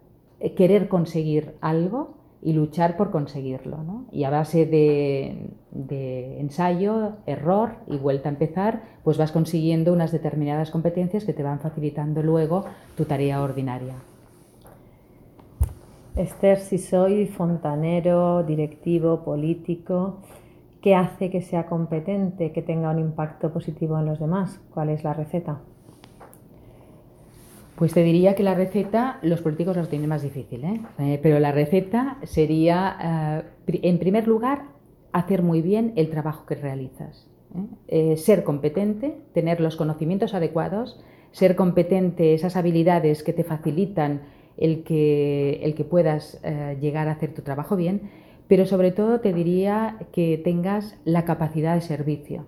querer 0.56 0.88
conseguir 0.88 1.56
algo 1.60 2.16
y 2.42 2.54
luchar 2.54 2.96
por 2.96 3.12
conseguirlo. 3.12 3.84
¿no? 3.84 4.06
Y 4.12 4.24
a 4.24 4.30
base 4.30 4.66
de, 4.66 5.50
de, 5.72 6.40
ensayo, 6.40 7.18
error 7.26 7.78
y 7.88 7.98
vuelta 7.98 8.30
a 8.30 8.32
empezar, 8.32 8.84
pues 9.04 9.18
vas 9.18 9.32
consiguiendo 9.32 9.92
unas 9.92 10.12
determinadas 10.12 10.72
competencias 10.72 11.26
que 11.26 11.34
te 11.34 11.44
van 11.44 11.60
facilitando 11.60 12.24
luego 12.24 12.64
tu 12.96 13.06
tarea 13.06 13.42
ordinaria. 13.42 13.96
Esther, 16.16 16.60
si 16.60 16.78
soy 16.78 17.26
fontanero, 17.28 18.44
directivo, 18.44 19.26
político, 19.26 20.20
¿qué 20.82 20.96
hace 20.96 21.30
que 21.30 21.42
sea 21.42 21.66
competente, 21.66 22.54
que 22.54 22.62
tenga 22.62 22.90
un 22.90 23.00
impacto 23.00 23.52
positivo 23.52 24.00
en 24.00 24.06
los 24.06 24.20
demás? 24.20 24.62
¿Cuál 24.74 24.90
es 24.90 25.04
la 25.04 25.14
receta? 25.14 25.60
Pues 27.76 27.94
te 27.94 28.04
diría 28.04 28.34
que 28.34 28.44
la 28.44 28.56
receta, 28.56 29.20
los 29.24 29.42
políticos 29.42 29.76
los 29.76 29.90
tienen 29.90 30.08
más 30.08 30.22
difícil, 30.22 30.64
¿eh? 30.64 30.80
Eh, 31.00 31.20
pero 31.22 31.40
la 31.40 31.52
receta 31.52 32.18
sería, 32.24 33.44
eh, 33.68 33.80
en 33.84 34.00
primer 34.00 34.26
lugar, 34.26 34.68
hacer 35.12 35.44
muy 35.44 35.62
bien 35.62 35.92
el 35.98 36.10
trabajo 36.10 36.46
que 36.46 36.56
realizas. 36.56 37.28
ser 38.18 38.44
competente, 38.44 39.18
tener 39.34 39.62
los 39.62 39.78
conocimientos 39.78 40.34
adecuados, 40.34 41.00
ser 41.32 41.56
competente, 41.56 42.34
esas 42.34 42.58
habilidades 42.58 43.24
que 43.24 43.32
te 43.32 43.46
facilitan 43.46 44.22
el 44.58 44.84
que, 44.84 45.60
el 45.64 45.76
que 45.76 45.84
puedas 45.84 46.40
eh, 46.44 46.78
llegar 46.80 47.08
a 47.08 47.12
hacer 47.12 47.34
tu 47.34 47.42
trabajo 47.42 47.76
bien, 47.76 48.10
pero 48.48 48.66
sobre 48.66 48.92
todo 48.92 49.20
te 49.20 49.34
diría 49.34 49.98
que 50.12 50.40
tengas 50.44 50.98
la 51.04 51.26
capacidad 51.26 51.76
de 51.76 51.82
servicio. 51.82 52.46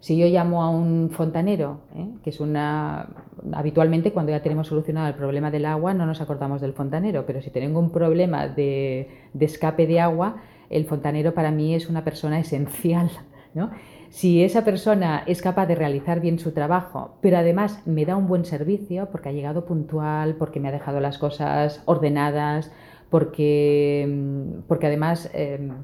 Si 0.00 0.18
yo 0.18 0.26
llamo 0.26 0.62
a 0.62 0.70
un 0.70 1.10
fontanero, 1.10 1.80
¿eh? 1.94 2.08
que 2.22 2.30
es 2.30 2.40
una... 2.40 3.08
Habitualmente 3.52 4.12
cuando 4.12 4.32
ya 4.32 4.42
tenemos 4.42 4.66
solucionado 4.66 5.06
el 5.08 5.14
problema 5.14 5.50
del 5.50 5.66
agua 5.66 5.94
no 5.94 6.06
nos 6.06 6.20
acordamos 6.20 6.60
del 6.60 6.72
fontanero, 6.72 7.24
pero 7.26 7.40
si 7.40 7.50
tengo 7.50 7.78
un 7.78 7.90
problema 7.90 8.48
de, 8.48 9.08
de 9.32 9.44
escape 9.44 9.86
de 9.86 10.00
agua, 10.00 10.36
el 10.68 10.86
fontanero 10.86 11.34
para 11.34 11.50
mí 11.50 11.74
es 11.74 11.88
una 11.88 12.04
persona 12.04 12.40
esencial. 12.40 13.10
¿no? 13.54 13.70
Si 14.14 14.44
esa 14.44 14.64
persona 14.64 15.24
es 15.26 15.42
capaz 15.42 15.66
de 15.66 15.74
realizar 15.74 16.20
bien 16.20 16.38
su 16.38 16.52
trabajo, 16.52 17.18
pero 17.20 17.36
además 17.36 17.84
me 17.84 18.04
da 18.04 18.14
un 18.14 18.28
buen 18.28 18.44
servicio 18.44 19.08
porque 19.10 19.30
ha 19.30 19.32
llegado 19.32 19.64
puntual, 19.64 20.36
porque 20.36 20.60
me 20.60 20.68
ha 20.68 20.70
dejado 20.70 21.00
las 21.00 21.18
cosas 21.18 21.82
ordenadas, 21.84 22.70
porque, 23.10 24.06
mm, 24.08 24.68
porque 24.68 24.86
además 24.86 25.28
em, 25.34 25.82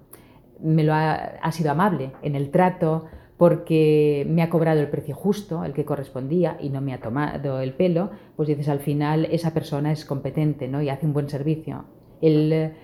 me 0.60 0.84
lo 0.84 0.94
ha, 0.94 1.14
ha 1.42 1.50
sido 1.50 1.72
amable 1.72 2.12
en 2.22 2.36
el 2.36 2.52
trato, 2.52 3.06
porque 3.36 4.24
me 4.28 4.42
ha 4.42 4.48
cobrado 4.48 4.78
el 4.78 4.90
precio 4.90 5.16
justo, 5.16 5.64
el 5.64 5.72
que 5.72 5.84
correspondía, 5.84 6.56
y 6.60 6.70
no 6.70 6.80
me 6.80 6.94
ha 6.94 7.00
tomado 7.00 7.60
el 7.60 7.72
pelo, 7.72 8.10
pues 8.36 8.48
dices 8.48 8.68
al 8.68 8.78
final 8.78 9.24
esa 9.32 9.52
persona 9.52 9.90
es 9.90 10.04
competente 10.04 10.68
¿no? 10.68 10.80
y 10.80 10.88
hace 10.88 11.04
un 11.04 11.14
buen 11.14 11.28
servicio. 11.28 11.84
El, 12.20 12.74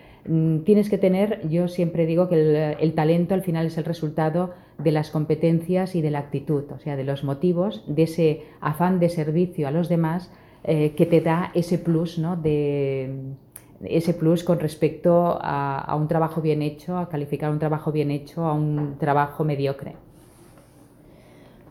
tienes 0.65 0.91
que 0.91 0.99
tener, 0.99 1.49
yo 1.49 1.69
siempre 1.69 2.07
digo 2.07 2.29
que 2.29 2.77
el, 2.79 2.95
talento 2.95 3.35
al 3.35 3.43
final 3.43 3.67
es 3.67 3.79
el 3.79 3.85
resultado 3.85 4.55
de 4.79 4.93
las 4.93 5.11
competencias 5.11 5.95
y 5.95 6.03
de 6.03 6.11
la 6.11 6.19
actitud, 6.19 6.65
o 6.71 6.79
sea, 6.79 6.97
de 6.97 7.05
los 7.05 7.25
motivos, 7.25 7.85
de 7.87 8.03
ese 8.03 8.43
afán 8.61 8.99
de 8.99 9.09
servicio 9.09 9.69
a 9.69 9.71
los 9.71 9.89
demás 9.89 10.31
eh, 10.65 10.95
que 10.97 11.07
te 11.07 11.21
da 11.21 11.51
ese 11.55 11.79
plus, 11.79 12.19
¿no? 12.19 12.37
De, 12.37 13.37
ese 13.85 14.15
plus 14.15 14.43
con 14.43 14.59
respecto 14.59 15.39
a, 15.41 15.95
un 15.97 16.09
trabajo 16.09 16.41
bien 16.41 16.63
hecho, 16.63 16.97
a 16.99 17.09
calificar 17.09 17.51
un 17.51 17.59
trabajo 17.59 17.93
bien 17.93 18.11
hecho 18.11 18.45
a 18.45 18.55
un 18.55 18.97
trabajo 18.99 19.45
mediocre. 19.45 19.97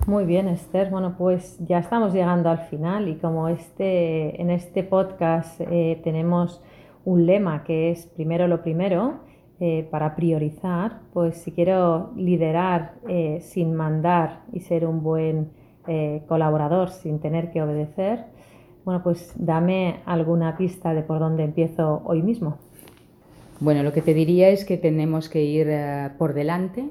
Muy 0.08 0.26
bien, 0.26 0.48
Esther. 0.48 0.92
Bueno, 0.92 1.16
pues 1.18 1.58
ya 1.66 1.80
estamos 1.80 2.14
llegando 2.14 2.50
al 2.50 2.60
final 2.60 3.08
y 3.08 3.16
como 3.16 3.50
este, 3.50 4.40
en 4.40 4.52
este 4.52 4.84
podcast 4.84 5.60
eh, 5.62 6.00
tenemos 6.04 6.62
un 7.06 7.26
lema 7.26 7.64
que 7.64 7.92
es 7.92 8.08
primero 8.08 8.48
lo 8.48 8.62
primero, 8.62 9.22
eh, 9.62 9.88
para 9.90 10.18
priorizar, 10.18 11.00
pues 11.14 11.38
si 11.38 11.52
quiero 11.54 12.12
liderar 12.18 12.96
eh, 13.08 13.40
sin 13.42 13.74
mandar 13.74 14.42
y 14.52 14.60
ser 14.60 14.86
un 14.86 15.02
buen 15.02 15.52
eh, 15.88 16.24
colaborador 16.28 16.90
sin 16.90 17.20
tener 17.20 17.52
que 17.52 17.62
obedecer, 17.62 18.26
bueno, 18.84 19.02
pues 19.02 19.32
dame 19.38 20.02
alguna 20.06 20.58
pista 20.58 20.94
de 20.94 21.04
por 21.04 21.20
dónde 21.20 21.44
empiezo 21.44 22.02
hoy 22.04 22.22
mismo. 22.22 22.58
Bueno, 23.62 23.82
lo 23.82 23.94
que 23.94 24.02
te 24.02 24.14
diría 24.14 24.50
es 24.50 24.66
que 24.66 24.78
tenemos 24.78 25.30
que 25.30 25.42
ir 25.46 25.70
por 26.18 26.34
delante. 26.34 26.90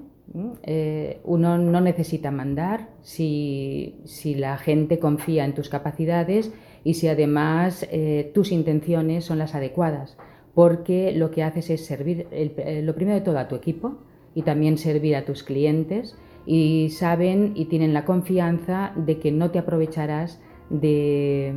uno 1.24 1.58
no 1.58 1.80
necesita 1.82 2.30
mandar 2.30 2.88
si, 3.02 4.00
si 4.06 4.34
la 4.34 4.56
gente 4.56 4.98
confía 4.98 5.44
en 5.44 5.52
tus 5.52 5.68
capacidades 5.68 6.50
y 6.84 6.94
si 6.94 7.08
además 7.08 7.86
eh, 7.90 8.30
tus 8.34 8.52
intenciones 8.52 9.24
son 9.24 9.38
las 9.38 9.54
adecuadas, 9.54 10.16
porque 10.54 11.12
lo 11.12 11.30
que 11.30 11.42
haces 11.42 11.70
es 11.70 11.84
servir, 11.84 12.28
eh, 12.30 12.82
lo 12.84 12.94
primero 12.94 13.18
de 13.18 13.24
todo, 13.24 13.38
a 13.38 13.48
tu 13.48 13.56
equipo 13.56 13.96
y 14.34 14.42
también 14.42 14.78
servir 14.78 15.16
a 15.16 15.24
tus 15.24 15.42
clientes 15.42 16.16
y 16.46 16.90
saben 16.90 17.52
y 17.54 17.64
tienen 17.64 17.94
la 17.94 18.04
confianza 18.04 18.92
de 18.96 19.18
que 19.18 19.32
no 19.32 19.50
te 19.50 19.58
aprovecharás 19.58 20.40
de 20.70 21.52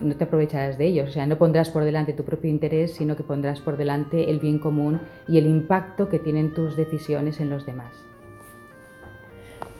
no 0.00 0.16
te 0.16 0.24
aprovecharás 0.24 0.78
de 0.78 0.86
ellos, 0.86 1.10
o 1.10 1.12
sea, 1.12 1.26
no 1.26 1.38
pondrás 1.38 1.70
por 1.70 1.84
delante 1.84 2.12
tu 2.12 2.24
propio 2.24 2.50
interés, 2.50 2.94
sino 2.94 3.16
que 3.16 3.24
pondrás 3.24 3.60
por 3.60 3.76
delante 3.76 4.30
el 4.30 4.38
bien 4.38 4.58
común 4.58 5.00
y 5.28 5.38
el 5.38 5.46
impacto 5.46 6.08
que 6.08 6.20
tienen 6.20 6.54
tus 6.54 6.76
decisiones 6.76 7.40
en 7.40 7.50
los 7.50 7.66
demás. 7.66 8.13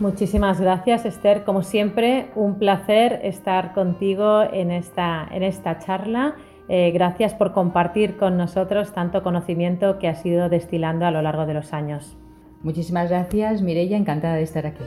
Muchísimas 0.00 0.60
gracias, 0.60 1.04
Esther. 1.04 1.44
Como 1.44 1.62
siempre, 1.62 2.30
un 2.34 2.58
placer 2.58 3.20
estar 3.22 3.72
contigo 3.74 4.42
en 4.42 4.72
esta, 4.72 5.28
en 5.30 5.44
esta 5.44 5.78
charla. 5.78 6.34
Eh, 6.68 6.90
gracias 6.92 7.34
por 7.34 7.52
compartir 7.52 8.16
con 8.16 8.36
nosotros 8.36 8.92
tanto 8.92 9.22
conocimiento 9.22 9.98
que 9.98 10.08
has 10.08 10.24
ido 10.26 10.48
destilando 10.48 11.06
a 11.06 11.10
lo 11.10 11.22
largo 11.22 11.46
de 11.46 11.54
los 11.54 11.72
años. 11.72 12.16
Muchísimas 12.62 13.10
gracias, 13.10 13.62
Mireia, 13.62 13.96
encantada 13.96 14.36
de 14.36 14.42
estar 14.42 14.66
aquí. 14.66 14.84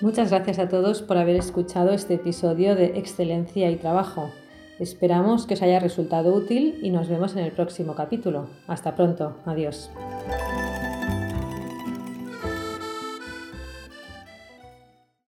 Muchas 0.00 0.30
gracias 0.30 0.58
a 0.58 0.68
todos 0.68 1.00
por 1.00 1.16
haber 1.16 1.36
escuchado 1.36 1.92
este 1.92 2.14
episodio 2.14 2.76
de 2.76 2.98
Excelencia 2.98 3.70
y 3.70 3.76
Trabajo. 3.76 4.30
Esperamos 4.84 5.46
que 5.46 5.54
os 5.54 5.62
haya 5.62 5.80
resultado 5.80 6.34
útil 6.34 6.78
y 6.82 6.90
nos 6.90 7.08
vemos 7.08 7.32
en 7.32 7.38
el 7.38 7.52
próximo 7.52 7.94
capítulo. 7.94 8.48
Hasta 8.66 8.94
pronto. 8.94 9.38
Adiós. 9.46 9.90